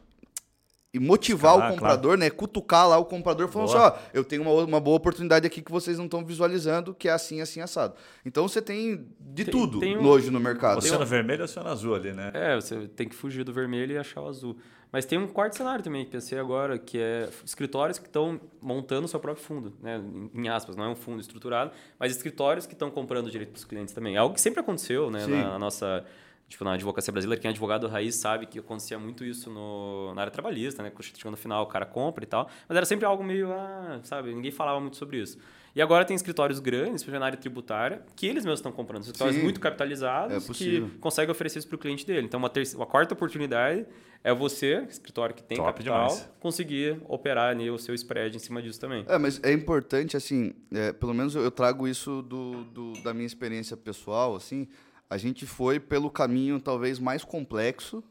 [0.97, 2.21] e motivar o comprador, claro.
[2.21, 2.31] né?
[2.31, 3.89] Cutucar lá o comprador falando boa.
[3.89, 7.07] assim, ó, eu tenho uma, uma boa oportunidade aqui que vocês não estão visualizando, que
[7.07, 7.95] é assim, assim, assado.
[8.25, 10.79] Então você tem de tem, tudo tem um, hoje no mercado.
[10.79, 11.07] Oceano um...
[11.07, 12.31] vermelho e oceano azul ali, né?
[12.33, 14.57] É, você tem que fugir do vermelho e achar o azul.
[14.91, 19.05] Mas tem um quarto cenário também, que pensei agora, que é escritórios que estão montando
[19.05, 20.01] o seu próprio fundo, né?
[20.35, 23.65] Em, aspas, não é um fundo estruturado, mas escritórios que estão comprando direito para os
[23.67, 24.15] clientes também.
[24.15, 25.27] É algo que sempre aconteceu, né?
[25.27, 26.03] Na, na nossa
[26.49, 30.23] Tipo, na advocacia brasileira, quem é advogado raiz sabe que acontecia muito isso no, na
[30.23, 30.93] área trabalhista, né?
[31.01, 32.49] Chegando no final, o cara compra e tal.
[32.69, 34.33] Mas era sempre algo meio, ah, sabe?
[34.33, 35.39] Ninguém falava muito sobre isso.
[35.77, 39.03] E agora tem escritórios grandes, na área tributária, que eles mesmos estão comprando.
[39.03, 42.27] Escritórios Sim, muito capitalizados é que conseguem oferecer isso para o cliente dele.
[42.27, 43.85] Então, uma, terceira, uma quarta oportunidade
[44.25, 46.31] é você, escritório que tem Top capital, demais.
[46.41, 49.05] conseguir operar ali o seu spread em cima disso também.
[49.07, 53.27] É, mas é importante, assim, é, pelo menos eu trago isso do, do, da minha
[53.27, 54.67] experiência pessoal, assim,
[55.09, 58.03] a gente foi pelo caminho talvez mais complexo,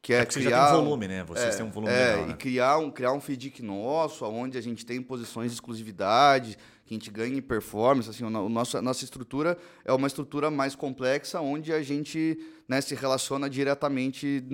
[0.00, 0.42] que é, é criar...
[0.42, 1.24] Você já tem volume, né?
[1.24, 2.32] Vocês é, têm um volume é, legal, né?
[2.32, 6.92] E criar um, criar um FDIC nosso, onde a gente tem posições de exclusividade, que
[6.92, 8.10] a gente ganha em performance.
[8.10, 12.36] Assim, o nosso, a nossa estrutura é uma estrutura mais complexa, onde a gente
[12.68, 14.44] né, se relaciona diretamente,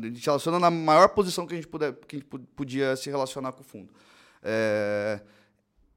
[0.00, 3.10] a gente relaciona na maior posição que a gente, puder, que a gente podia se
[3.10, 3.92] relacionar com o fundo.
[4.44, 5.20] É,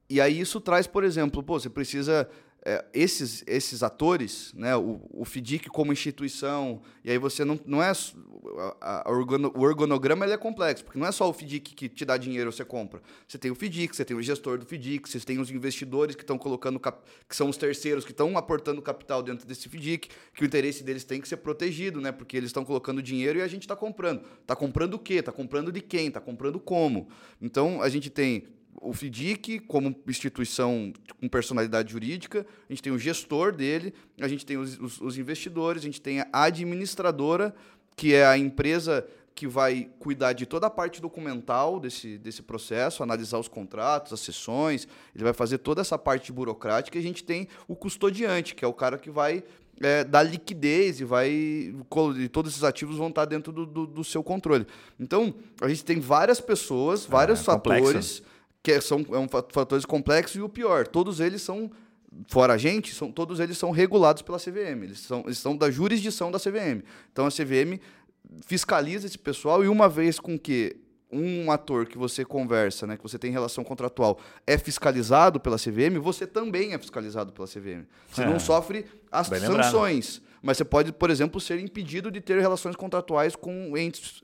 [0.10, 2.28] e aí isso traz, por exemplo, pô, você precisa
[2.70, 7.82] é, esses, esses atores, né, o, o FDIC como instituição, e aí você não, não
[7.82, 7.94] é.
[8.82, 11.88] A, a organo, o organograma ele é complexo, porque não é só o FDIC que
[11.88, 13.02] te dá dinheiro você compra.
[13.26, 16.24] Você tem o FDIC, você tem o gestor do FDIC, você tem os investidores que
[16.24, 20.44] estão colocando, cap, que são os terceiros que estão aportando capital dentro desse FDIC, que
[20.44, 23.48] o interesse deles tem que ser protegido, né, porque eles estão colocando dinheiro e a
[23.48, 24.24] gente está comprando.
[24.42, 25.16] Está comprando o quê?
[25.16, 26.08] Está comprando de quem?
[26.08, 27.08] Está comprando como?
[27.42, 28.44] Então a gente tem
[28.82, 34.46] o FDIC como instituição com personalidade jurídica, a gente tem o gestor dele, a gente
[34.46, 37.54] tem os, os, os, investidores, a gente tem a administradora,
[37.96, 43.04] que é a empresa que vai cuidar de toda a parte documental desse, desse processo,
[43.04, 47.24] analisar os contratos, as sessões, ele vai fazer toda essa parte burocrática, e a gente
[47.24, 49.44] tem o custodiante, que é o cara que vai
[49.80, 51.30] é, dar liquidez e vai.
[51.30, 54.66] E todos esses ativos vão estar dentro do, do, do, seu controle.
[55.00, 57.84] Então, a gente tem várias pessoas, vários é, fatores.
[57.84, 58.37] Complexo
[58.68, 61.72] que são é um fatores complexos e o pior, todos eles são
[62.28, 65.72] fora a gente, são, todos eles são regulados pela CVM, eles são, eles são da
[65.72, 66.84] jurisdição da CVM.
[67.12, 67.80] Então a CVM
[68.46, 70.76] fiscaliza esse pessoal e uma vez com que
[71.10, 75.98] um ator que você conversa, né, que você tem relação contratual, é fiscalizado pela CVM,
[76.02, 77.86] você também é fiscalizado pela CVM.
[78.12, 78.26] Você é.
[78.26, 80.18] não sofre as Bem sanções.
[80.18, 84.22] Lembrado mas você pode, por exemplo, ser impedido de ter relações contratuais com entes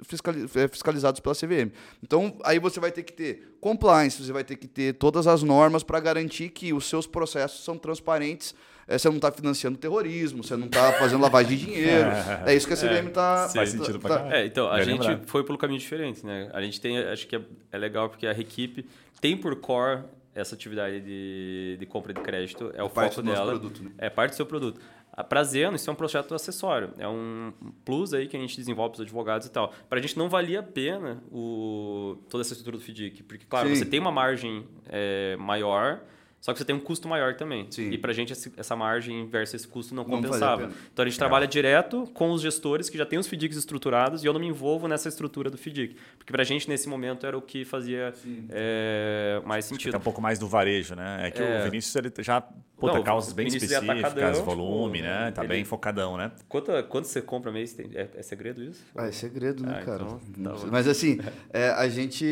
[0.55, 1.71] eh, fiscalizados pela CVM.
[2.01, 5.43] Então, aí você vai ter que ter compliance, você vai ter que ter todas as
[5.43, 8.53] normas para garantir que os seus processos são transparentes.
[8.85, 12.09] É, você não está financiando terrorismo, você não está fazendo lavagem de dinheiro.
[12.45, 13.47] É, isso que a CVM está.
[13.49, 14.35] É, faz sentido tá, tá.
[14.35, 15.25] É, então, a Vai gente lembrar.
[15.25, 16.49] foi pelo caminho diferente, né?
[16.53, 17.41] A gente tem, acho que é,
[17.71, 18.85] é legal porque a equipe
[19.21, 20.03] tem por core
[20.35, 23.51] essa atividade de, de compra de crédito, é, é o foco dela.
[23.51, 23.91] Produto, né?
[23.97, 24.81] É parte do seu produto.
[25.29, 27.53] Para Zeno, isso é um projeto acessório, é um
[27.85, 29.71] plus aí que a gente desenvolve para os advogados e tal.
[29.87, 33.69] Para a gente não valia a pena o, toda essa estrutura do FDIC, porque, claro,
[33.69, 33.75] Sim.
[33.75, 36.01] você tem uma margem é, maior,
[36.43, 37.67] só que você tem um custo maior também.
[37.69, 37.89] Sim.
[37.89, 40.69] E para a gente essa margem versus esse custo não, não compensava.
[40.91, 44.27] Então a gente trabalha direto com os gestores que já têm os FDICs estruturados e
[44.27, 45.95] eu não me envolvo nessa estrutura do FDIC.
[46.17, 48.13] Porque para a gente nesse momento era o que fazia
[48.49, 49.95] é, mais sentido.
[49.95, 51.27] É um pouco mais do varejo, né?
[51.27, 51.61] É que é.
[51.61, 52.43] o Vinícius ele já
[52.83, 55.31] puta, não, causas bem específicas, volume, tipo, né?
[55.31, 55.47] Tá ele...
[55.47, 56.31] bem focadão, né?
[56.49, 57.77] Quanto, quanto você compra mês?
[57.79, 58.83] É, é segredo isso?
[58.95, 60.03] Ah, é segredo, né, ah, cara?
[60.03, 61.19] Então, tá Mas assim,
[61.51, 62.25] é, a, gente,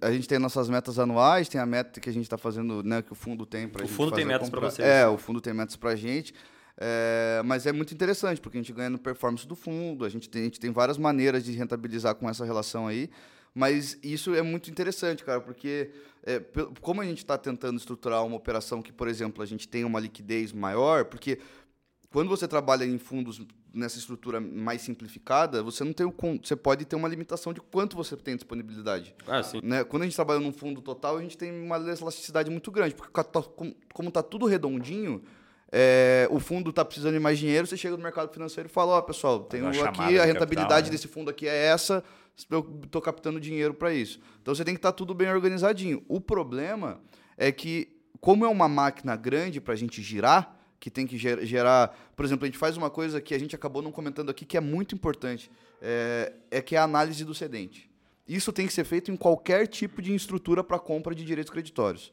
[0.00, 3.02] a gente tem nossas metas anuais, tem a meta que a gente está fazendo, né?
[3.02, 4.88] Que o fundo fundo tem para O fundo tem metas para vocês.
[4.88, 6.34] É, o fundo tem metas para a gente.
[6.76, 10.28] É, mas é muito interessante, porque a gente ganha no performance do fundo, a gente,
[10.28, 13.10] tem, a gente tem várias maneiras de rentabilizar com essa relação aí.
[13.54, 15.90] Mas isso é muito interessante, cara, porque
[16.24, 16.40] é,
[16.80, 19.98] como a gente está tentando estruturar uma operação que, por exemplo, a gente tem uma
[19.98, 21.38] liquidez maior, porque
[22.12, 23.40] quando você trabalha em fundos
[23.72, 27.96] nessa estrutura mais simplificada, você não tem o você pode ter uma limitação de quanto
[27.96, 29.14] você tem disponibilidade.
[29.28, 29.60] Ah, sim.
[29.62, 29.84] Né?
[29.84, 33.12] Quando a gente trabalha num fundo total, a gente tem uma elasticidade muito grande, porque
[33.92, 35.22] como está tudo redondinho,
[35.70, 38.94] é, o fundo está precisando de mais dinheiro, você chega no mercado financeiro e fala,
[38.94, 40.90] ó, oh, pessoal, tenho aqui, a rentabilidade capital, né?
[40.90, 42.02] desse fundo aqui é essa,
[42.50, 44.18] eu estou captando dinheiro para isso.
[44.42, 46.02] Então você tem que estar tá tudo bem organizadinho.
[46.08, 47.00] O problema
[47.36, 51.94] é que, como é uma máquina grande para a gente girar, que tem que gerar.
[52.16, 54.56] Por exemplo, a gente faz uma coisa que a gente acabou não comentando aqui, que
[54.56, 55.50] é muito importante,
[55.80, 57.88] é, é que é a análise do cedente.
[58.26, 62.12] Isso tem que ser feito em qualquer tipo de estrutura para compra de direitos creditórios.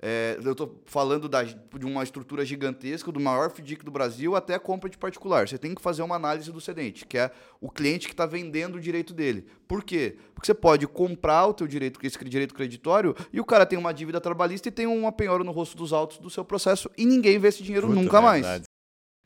[0.00, 4.54] É, eu estou falando da, de uma estrutura gigantesca, do maior FDIC do Brasil até
[4.54, 5.48] a compra de particular.
[5.48, 8.76] Você tem que fazer uma análise do cedente, que é o cliente que está vendendo
[8.76, 9.44] o direito dele.
[9.66, 10.16] Por quê?
[10.34, 13.92] Porque você pode comprar o teu direito, esse direito creditório, e o cara tem uma
[13.92, 17.38] dívida trabalhista e tem uma penhora no rosto dos autos do seu processo e ninguém
[17.38, 18.68] vê esse dinheiro Puta nunca mais.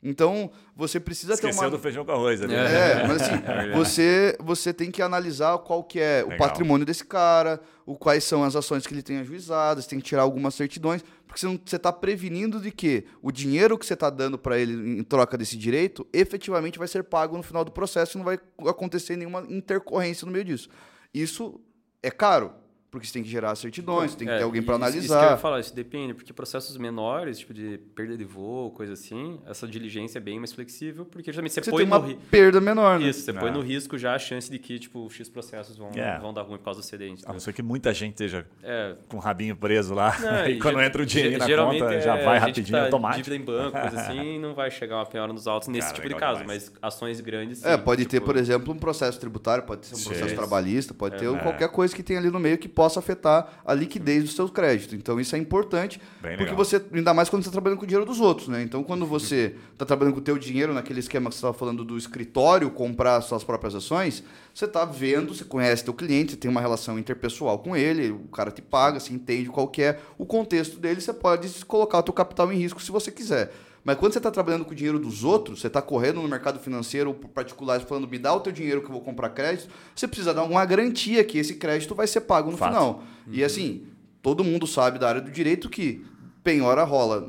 [0.02, 1.70] Então, você precisa Esqueceu ter uma...
[1.70, 2.40] do feijão com arroz.
[2.40, 2.54] Né?
[2.54, 6.34] É, mas assim, é você, você tem que analisar qual que é Legal.
[6.34, 10.04] o patrimônio desse cara, o, quais são as ações que ele tem ajuizadas, tem que
[10.04, 14.36] tirar algumas certidões, porque você está prevenindo de que o dinheiro que você está dando
[14.36, 18.18] para ele em troca desse direito, efetivamente vai ser pago no final do processo e
[18.18, 20.68] não vai acontecer nenhuma intercorrência no meio disso.
[21.14, 21.60] Isso
[22.02, 22.52] é caro,
[22.92, 25.00] porque você tem que gerar certidões, tem que é, ter alguém para analisar.
[25.00, 28.70] Isso que eu ia falar, isso depende, porque processos menores, tipo de perda de voo,
[28.70, 32.14] coisa assim, essa diligência é bem mais flexível, porque justamente você, você põe tem uma
[32.30, 33.08] perda menor, né?
[33.08, 33.34] Isso, você é.
[33.34, 36.18] põe no risco já a chance de que, tipo, X processos vão, é.
[36.18, 37.24] vão dar ruim por causa do excedente.
[37.26, 38.94] A não ser que muita gente esteja é.
[39.08, 42.24] com o rabinho preso lá, não, e quando entra o dinheiro na conta, já é
[42.26, 43.24] vai rapidinho, tá automático.
[43.24, 46.08] dívida em banco, coisa assim, não vai chegar uma piora nos autos nesse Cara, tipo
[46.10, 46.70] de caso, demais.
[46.70, 48.10] mas ações grandes sim, É, pode tipo...
[48.10, 51.96] ter, por exemplo, um processo tributário, pode ser um processo trabalhista, pode ter qualquer coisa
[51.96, 54.96] que tenha ali no meio que possa afetar a liquidez do seu crédito.
[54.96, 56.00] Então isso é importante,
[56.36, 58.60] porque você, ainda mais quando você está trabalhando com o dinheiro dos outros, né?
[58.60, 61.84] Então quando você está trabalhando com o teu dinheiro, naquele esquema que você estava falando
[61.84, 66.50] do escritório, comprar suas próprias ações, você está vendo, você conhece teu cliente, você tem
[66.50, 70.26] uma relação interpessoal com ele, o cara te paga, você entende qual que é o
[70.26, 73.52] contexto dele, você pode colocar o teu capital em risco se você quiser.
[73.84, 76.60] Mas quando você está trabalhando com o dinheiro dos outros, você está correndo no mercado
[76.60, 80.32] financeiro particular falando, me dá o teu dinheiro que eu vou comprar crédito, você precisa
[80.32, 82.72] dar uma garantia que esse crédito vai ser pago no Fato.
[82.72, 83.02] final.
[83.26, 83.32] Uhum.
[83.34, 83.86] E assim,
[84.22, 86.04] todo mundo sabe da área do direito que
[86.44, 87.26] penhora rola.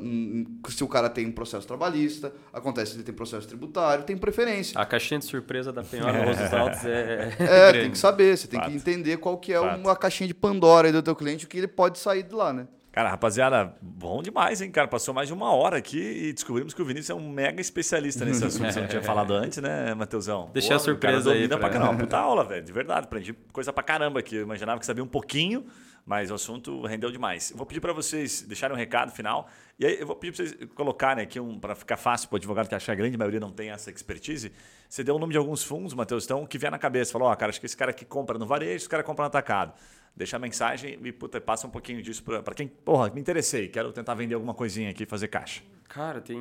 [0.68, 4.78] Se o cara tem um processo trabalhista, acontece se ele tem processo tributário, tem preferência.
[4.78, 7.36] A caixinha de surpresa da penhora nos autos é.
[7.40, 8.70] É, tem que saber, você tem Fato.
[8.70, 9.88] que entender qual que é Fato.
[9.88, 12.66] a caixinha de Pandora do teu cliente, o que ele pode sair de lá, né?
[12.94, 14.86] Cara, rapaziada, bom demais, hein, cara?
[14.86, 18.24] Passou mais de uma hora aqui e descobrimos que o Vinícius é um mega especialista
[18.24, 18.70] nesse assunto.
[18.70, 20.48] Você não tinha falado antes, né, Matheusão?
[20.52, 21.48] Deixei a surpresa aí.
[21.48, 21.58] Pra...
[21.58, 21.98] pra caramba.
[21.98, 23.06] Puta aula, velho, de verdade.
[23.06, 24.36] Aprendi coisa pra caramba aqui.
[24.36, 25.66] Eu imaginava que sabia um pouquinho,
[26.06, 27.50] mas o assunto rendeu demais.
[27.50, 29.48] Eu vou pedir para vocês deixarem um recado final.
[29.76, 32.38] E aí eu vou pedir para vocês colocarem aqui, um, para ficar fácil para o
[32.38, 34.52] advogado que acha que a grande maioria não tem essa expertise.
[34.88, 37.10] Você deu o nome de alguns fundos, Matheus, então, que vier na cabeça.
[37.10, 39.24] Falou, ó, oh, cara, acho que esse cara aqui compra no varejo, esse cara compra
[39.24, 39.72] no atacado
[40.16, 43.92] deixa a mensagem e puta, passa um pouquinho disso para quem, porra, me interessei, quero
[43.92, 45.62] tentar vender alguma coisinha aqui, fazer caixa.
[45.88, 46.40] Cara, tem,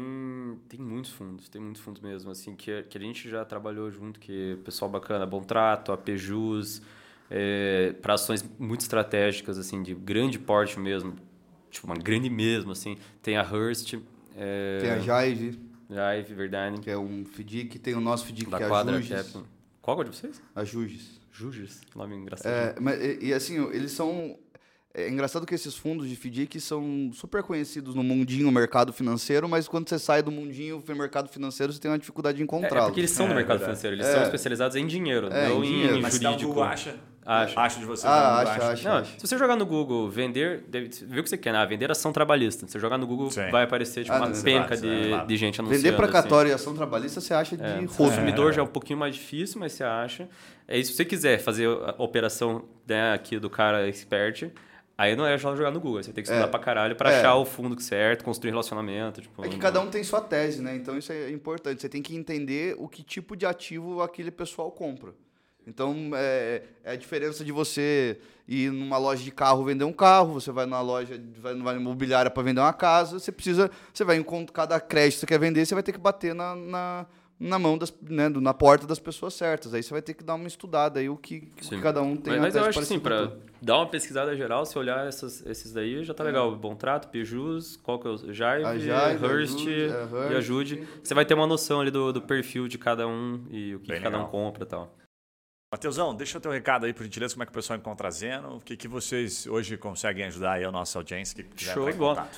[0.67, 4.19] tem muitos fundos, tem muitos fundos mesmo, assim, que, que a gente já trabalhou junto,
[4.19, 6.81] que pessoal bacana, Bom Trato, a Pejus,
[7.29, 11.15] é, para ações muito estratégicas, assim, de grande porte mesmo,
[11.69, 13.95] tipo, uma grande mesmo, assim, tem a Hearst.
[14.35, 15.59] É, tem a Jive.
[15.89, 16.79] Jive, verdade.
[16.79, 19.37] Que é um FDIC, tem o nosso FDIC, da que é a Juges.
[19.83, 20.41] Qual é o de vocês?
[20.55, 21.19] A Juges.
[21.29, 22.49] Juges, nome engraçado.
[22.49, 24.39] É, mas, e, e, assim, eles são.
[24.93, 29.67] É engraçado que esses fundos de FDIC são super conhecidos no mundinho mercado financeiro, mas
[29.67, 32.75] quando você sai do mundinho mercado financeiro, você tem uma dificuldade de encontrá-los.
[32.75, 34.23] É, é, porque eles são é, no mercado financeiro, eles são é.
[34.23, 35.97] especializados em dinheiro, é, não em, dinheiro.
[35.97, 36.53] em mas jurídico.
[36.53, 37.59] Mas acha, Acho.
[37.59, 38.05] Acho de você.
[38.05, 39.11] Ah, acho, acho, acho, não, acho.
[39.19, 41.65] Se você jogar no Google vender, vê o que você quer, né?
[41.65, 42.65] vender ação trabalhista.
[42.65, 43.49] Se você jogar no Google, Sim.
[43.49, 45.83] vai aparecer tipo, ah, uma penca de, é, de gente anunciando.
[45.83, 46.61] Vender placatório assim.
[46.61, 47.79] e ação trabalhista, você acha de é.
[47.79, 47.97] rosto.
[47.97, 48.53] consumidor é.
[48.53, 50.27] já é um pouquinho mais difícil, mas você acha.
[50.67, 54.51] É isso, se você quiser fazer a operação né, aqui do cara expert,
[54.95, 57.11] Aí não é só jogar no Google, você tem que estudar é, pra caralho pra
[57.11, 57.17] é.
[57.17, 59.21] achar o fundo certo, construir relacionamento.
[59.21, 60.75] Tipo, é que cada um tem sua tese, né?
[60.75, 61.81] Então isso é importante.
[61.81, 65.11] Você tem que entender o que tipo de ativo aquele pessoal compra.
[65.65, 70.33] Então, é, é, a diferença de você ir numa loja de carro vender um carro,
[70.33, 74.17] você vai numa loja, vai numa imobiliária para vender uma casa, você precisa, você vai
[74.17, 77.05] em cada crédito que você quer vender, você vai ter que bater na, na,
[77.39, 79.73] na mão, das, né, na porta das pessoas certas.
[79.73, 82.33] Aí você vai ter que dar uma estudada aí, o que, que cada um tem.
[82.33, 85.71] Mas, mas eu acho que sim, para dar uma pesquisada geral, se olhar essas, esses
[85.71, 86.27] daí, já tá é.
[86.27, 86.53] legal.
[86.55, 90.87] Bom Trato, Pejus, qual que é o Jive Hearst, e Ajude.
[91.01, 93.93] Você vai ter uma noção ali do, do perfil de cada um e o que,
[93.93, 94.93] que cada um compra e tal.
[95.73, 98.11] Mateusão, deixa o teu recado aí, por gentileza, como é que o pessoal encontra a
[98.11, 101.43] Zeno, o que, que vocês hoje conseguem ajudar aí a nossa audiência?
[101.43, 102.29] Que Show de bola.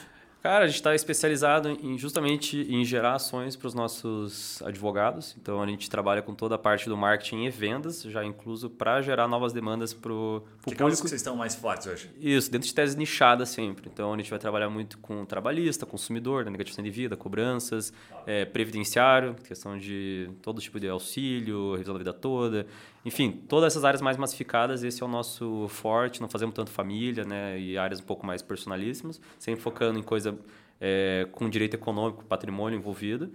[0.46, 5.36] Cara, a gente está especializado em justamente em gerar ações para os nossos advogados.
[5.42, 9.02] Então a gente trabalha com toda a parte do marketing e vendas, já incluso para
[9.02, 11.02] gerar novas demandas para o que público.
[11.02, 12.12] Que vocês estão mais fortes hoje?
[12.20, 13.90] Isso, dentro de teses nichadas sempre.
[13.92, 17.92] Então a gente vai trabalhar muito com trabalhista, consumidor, né, negativação de vida, cobranças,
[18.28, 22.68] é, previdenciário, questão de todo tipo de auxílio, revisão da vida toda.
[23.04, 26.22] Enfim, todas essas áreas mais massificadas, esse é o nosso forte.
[26.22, 27.60] Não fazemos tanto família, né?
[27.60, 30.35] E áreas um pouco mais personalíssimas, sempre focando em coisa
[30.80, 33.32] é, com direito econômico, patrimônio envolvido.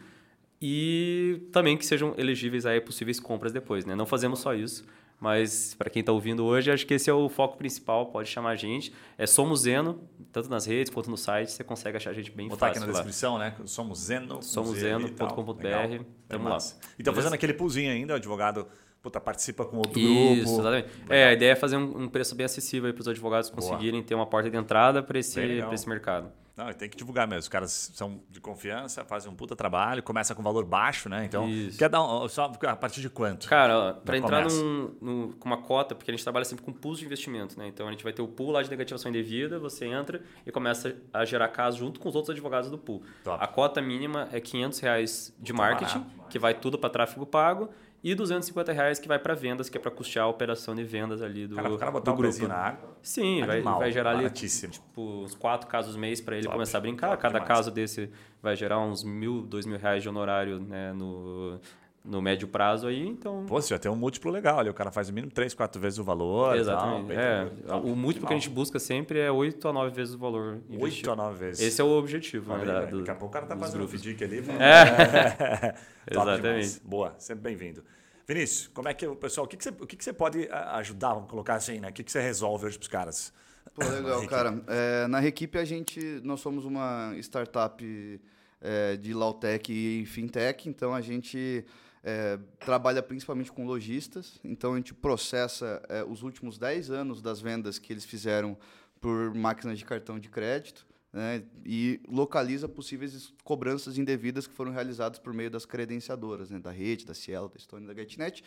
[0.62, 3.94] E também que sejam elegíveis a possíveis compras depois, né?
[3.94, 4.84] Não fazemos só isso,
[5.18, 8.50] mas para quem está ouvindo hoje, acho que esse é o foco principal, pode chamar
[8.50, 8.92] a gente.
[9.16, 12.46] É Somos Zeno, tanto nas redes quanto no site, você consegue achar a gente bem
[12.48, 12.80] Botar fácil.
[12.80, 13.04] Botar aqui na lá.
[13.04, 13.54] descrição, né?
[13.64, 14.42] Somos Zeno.
[14.42, 16.04] SomosZeno.com.br.
[16.28, 16.58] Tamo lá.
[16.98, 18.66] Então, fazendo aquele pulzinho ainda, o advogado
[19.02, 20.60] puta, participa com outro Isso, grupo.
[20.60, 20.88] exatamente.
[21.08, 24.04] É, a ideia é fazer um, um preço bem acessível para os advogados conseguirem Boa.
[24.04, 25.40] ter uma porta de entrada para esse,
[25.72, 26.30] esse mercado.
[26.60, 27.40] Não, tem que divulgar mesmo.
[27.40, 31.24] Os caras são de confiança, fazem um puta trabalho, começa com valor baixo, né?
[31.24, 31.78] Então, Isso.
[31.78, 33.48] quer dar um, só a partir de quanto?
[33.48, 36.98] Cara, para entrar num, num, com uma cota, porque a gente trabalha sempre com pools
[36.98, 37.66] de investimento, né?
[37.66, 40.94] Então, a gente vai ter o pool lá de negativação indevida, você entra e começa
[41.12, 43.02] a gerar casos junto com os outros advogados do pool.
[43.24, 43.42] Top.
[43.42, 47.70] A cota mínima é 500 reais de marketing, que vai tudo para tráfego pago,
[48.02, 51.20] e 250 reais que vai para vendas, que é para custear a operação de vendas
[51.20, 52.48] ali do, cara, o cara botar do grupo.
[52.48, 52.96] na água.
[53.02, 56.80] Sim, vai, vai gerar ali tipo, uns quatro casos mês para ele top, começar a
[56.80, 57.16] brincar.
[57.18, 57.48] Cada demais.
[57.48, 58.10] caso desse
[58.42, 61.60] vai gerar uns mil, dois mil reais de honorário né, no,
[62.04, 63.44] no médio prazo aí, então...
[63.46, 65.80] Pô, você já tem um múltiplo legal ali, o cara faz o mínimo três, quatro
[65.80, 66.56] vezes o valor.
[66.56, 67.50] Exatamente, tal, é.
[67.66, 70.60] Tal, o múltiplo que a gente busca sempre é oito a nove vezes o valor
[70.78, 71.60] Oito a nove vezes.
[71.60, 73.94] Esse é o objetivo, né, da, do, Daqui a pouco o cara tá fazendo grupos.
[73.94, 74.38] um FDIC ali.
[74.58, 75.74] É,
[76.10, 76.80] exatamente.
[76.84, 77.84] Boa, sempre bem-vindo.
[78.26, 80.48] Vinícius, como é que o pessoal, o que, que, você, o que, que você pode
[80.50, 81.88] ajudar, vamos colocar assim, né?
[81.88, 83.32] O que, que você resolve hoje para os caras?
[83.74, 84.62] Pô, legal, cara.
[84.68, 88.20] É, na Requipe a gente, nós somos uma startup
[88.60, 91.64] é, de Lautech e Fintech, então a gente
[92.02, 97.40] é, trabalha principalmente com lojistas, então a gente processa é, os últimos 10 anos das
[97.40, 98.56] vendas que eles fizeram
[99.00, 105.18] por máquinas de cartão de crédito né, e localiza possíveis cobranças indevidas que foram realizadas
[105.18, 108.44] por meio das credenciadoras, né, da rede, da Cielo, da Stone, da GetNet.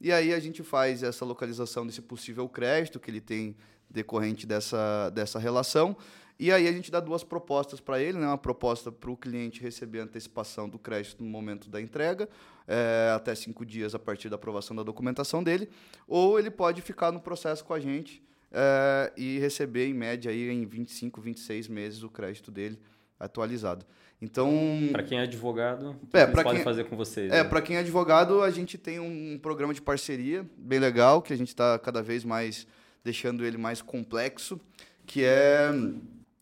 [0.00, 3.56] E aí a gente faz essa localização desse possível crédito que ele tem
[3.88, 5.96] decorrente dessa, dessa relação.
[6.38, 8.26] E aí a gente dá duas propostas para ele, né?
[8.26, 12.28] uma proposta para o cliente receber antecipação do crédito no momento da entrega,
[12.66, 15.68] é, até cinco dias a partir da aprovação da documentação dele,
[16.08, 20.50] ou ele pode ficar no processo com a gente uh, e receber, em média, aí,
[20.50, 22.78] em 25, 26 meses o crédito dele
[23.24, 23.86] atualizado.
[24.20, 24.52] Então,
[24.92, 27.30] para quem é advogado, o que é, pode quem, fazer com vocês?
[27.32, 27.44] É, né?
[27.44, 31.36] para quem é advogado, a gente tem um programa de parceria bem legal, que a
[31.36, 32.66] gente está cada vez mais
[33.02, 34.60] deixando ele mais complexo,
[35.04, 35.70] que é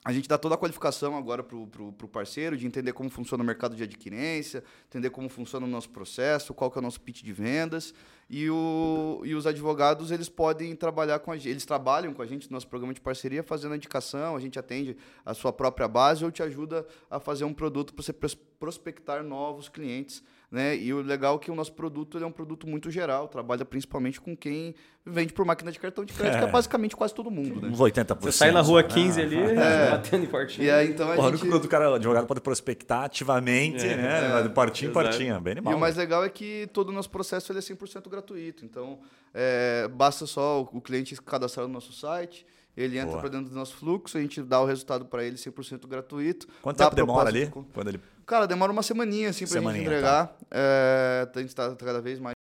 [0.03, 3.47] a gente dá toda a qualificação agora para o parceiro, de entender como funciona o
[3.47, 7.23] mercado de adquirência, entender como funciona o nosso processo, qual que é o nosso pitch
[7.23, 7.93] de vendas.
[8.29, 12.27] E, o, e os advogados, eles podem trabalhar com a gente, eles trabalham com a
[12.27, 14.97] gente no nosso programa de parceria, fazendo a indicação, a gente atende
[15.27, 18.13] a sua própria base ou te ajuda a fazer um produto para você
[18.59, 20.77] prospectar novos clientes né?
[20.77, 24.21] E o legal é que o nosso produto é um produto muito geral, trabalha principalmente
[24.21, 24.75] com quem
[25.07, 26.39] vende por máquina de cartão de crédito, é.
[26.41, 27.61] que é basicamente quase todo mundo.
[27.61, 27.69] Né?
[27.69, 28.21] Uns 80%.
[28.21, 29.91] Você sai na rua 15 ali, é.
[29.91, 30.67] batendo em portinho.
[30.67, 31.49] E aí, então, a Porra, gente...
[31.49, 33.97] o cara, o advogado pode prospectar ativamente, é.
[33.97, 34.41] né?
[34.45, 34.49] É.
[34.49, 35.73] Portinho em portinho, bem animal.
[35.73, 38.65] E o mais legal é que todo o nosso processo ele é 100% gratuito.
[38.65, 38.99] Então,
[39.33, 42.45] é, basta só o cliente cadastrar no nosso site,
[42.77, 45.87] ele entra para dentro do nosso fluxo, a gente dá o resultado para ele 100%
[45.87, 46.47] gratuito.
[46.63, 47.47] Quanto tempo demora ali?
[47.47, 47.51] De...
[47.51, 48.01] Quando ele...
[48.31, 50.29] Cara, demora uma semaninha assim, para a gente entregar.
[50.29, 50.37] Tá.
[50.53, 52.33] É, a gente está cada vez mais.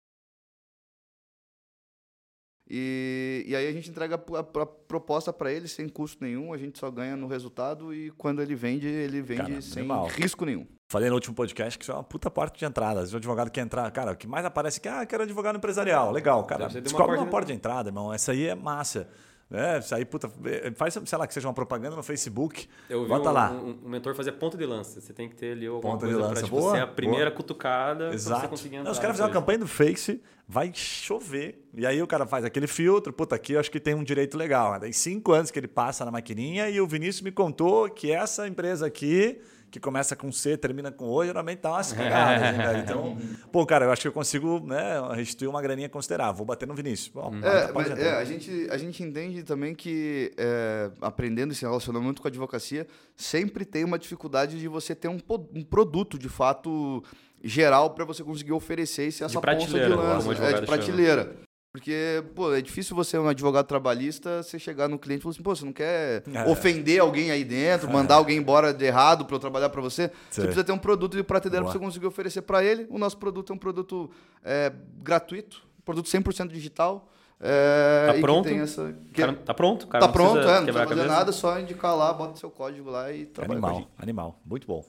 [2.70, 6.56] E, e aí a gente entrega a, a proposta para ele sem custo nenhum, a
[6.56, 10.06] gente só ganha no resultado e quando ele vende, ele vende cara, sem animal.
[10.06, 10.64] risco nenhum.
[10.88, 13.04] Falei no último podcast que isso é uma puta porta de entrada.
[13.04, 15.56] Se o advogado quer entrar, cara, o que mais aparece é que, ah, quero advogado
[15.56, 16.12] empresarial.
[16.12, 16.68] Legal, cara.
[16.68, 18.14] Descobre uma porta de entrada, irmão.
[18.14, 19.08] Essa aí é massa.
[19.52, 20.30] É, isso aí, puta,
[20.76, 22.68] faz, sei lá, que seja uma propaganda no Facebook.
[22.88, 23.50] Eu vi bota um, lá.
[23.50, 25.00] Um, um, mentor fazer ponta de lança.
[25.00, 26.34] Você tem que ter ali alguma ponta coisa de lança.
[26.34, 27.36] Pra, tipo, boa, ser a primeira boa.
[27.36, 28.42] cutucada Exato.
[28.42, 28.84] você conseguir entrar.
[28.84, 31.68] Não, os caras fizeram uma campanha do Face, vai chover.
[31.74, 34.38] E aí o cara faz aquele filtro, puta, aqui eu acho que tem um direito
[34.38, 34.78] legal.
[34.78, 38.46] Daí cinco anos que ele passa na maquininha e o Vinícius me contou que essa
[38.46, 39.40] empresa aqui
[39.70, 43.16] que começa com C, termina com O, geralmente dá umas cagadas, né, Então,
[43.52, 46.34] pô, cara, eu acho que eu consigo né, restituir uma graninha considerável.
[46.34, 47.08] Vou bater no Vinícius.
[47.08, 52.20] Bom, é, mas, é, a, gente, a gente entende também que, é, aprendendo esse relacionamento
[52.20, 55.18] com a advocacia, sempre tem uma dificuldade de você ter um,
[55.54, 57.02] um produto, de fato,
[57.42, 60.32] geral para você conseguir oferecer essa de ponta de lança.
[60.44, 61.36] É, de prateleira.
[61.72, 65.42] Porque, pô, é difícil você, um advogado trabalhista, você chegar no cliente e falar assim,
[65.42, 66.44] pô, você não quer É.
[66.50, 70.08] ofender alguém aí dentro, mandar alguém embora de errado para eu trabalhar para você.
[70.08, 70.12] Sim.
[70.30, 72.88] Você precisa ter um produto de prateleira para você conseguir oferecer para ele.
[72.90, 74.10] O nosso produto é um produto
[74.44, 77.08] é, gratuito, produto 100% digital.
[77.40, 78.48] É, Tá pronto?
[78.48, 79.86] essa- que- cara tá pronto?
[79.86, 82.90] Cara tá não pronto, é, não precisa fazer nada, só indicar lá, bota seu código
[82.90, 84.40] lá e trabalha Animal, animal.
[84.44, 84.84] Muito bom.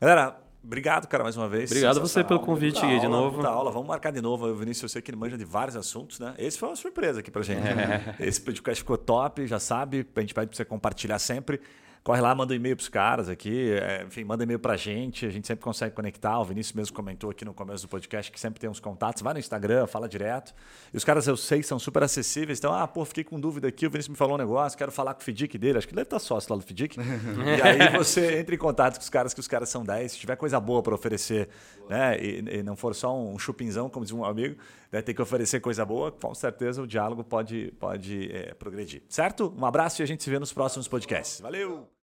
[0.00, 1.70] Galera, obrigado, cara, mais uma vez.
[1.70, 3.46] Obrigado a você pelo convite aí de aula, novo.
[3.46, 3.70] aula.
[3.70, 4.46] Vamos marcar de novo.
[4.46, 6.34] O Vinícius, eu sei que ele manja de vários assuntos, né?
[6.38, 7.60] Esse foi uma surpresa aqui pra gente.
[7.62, 8.14] né?
[8.20, 10.06] Esse podcast ficou top, já sabe.
[10.14, 11.60] A gente pede pra você compartilhar sempre.
[12.02, 13.72] Corre lá, manda um e-mail pros caras aqui.
[13.72, 15.26] é, enfim, manda e-mail pra gente.
[15.26, 16.38] A gente sempre consegue conectar.
[16.38, 19.22] O Vinícius mesmo comentou aqui no começo do podcast que sempre tem uns contatos.
[19.22, 20.54] Vai no Instagram, fala direto.
[20.92, 22.58] E os caras, eu sei, são super acessíveis.
[22.58, 23.86] Então, ah, pô, fiquei com dúvida aqui.
[23.86, 25.78] O Vinícius me falou um negócio, quero falar com o Fidic dele.
[25.78, 26.96] Acho que ele deve estar sócio lá do Fidic.
[26.98, 30.12] e aí você entra em contato com os caras, que os caras são 10.
[30.12, 31.48] Se tiver coisa boa para oferecer,
[31.88, 32.18] né?
[32.18, 34.56] E, e não for só um chupinzão, como diz um amigo,
[34.92, 39.02] né, tem que oferecer coisa boa, com certeza o diálogo pode, pode é, progredir.
[39.08, 39.54] Certo?
[39.56, 41.40] Um abraço e a gente se vê nos próximos podcasts.
[41.40, 41.88] Valeu!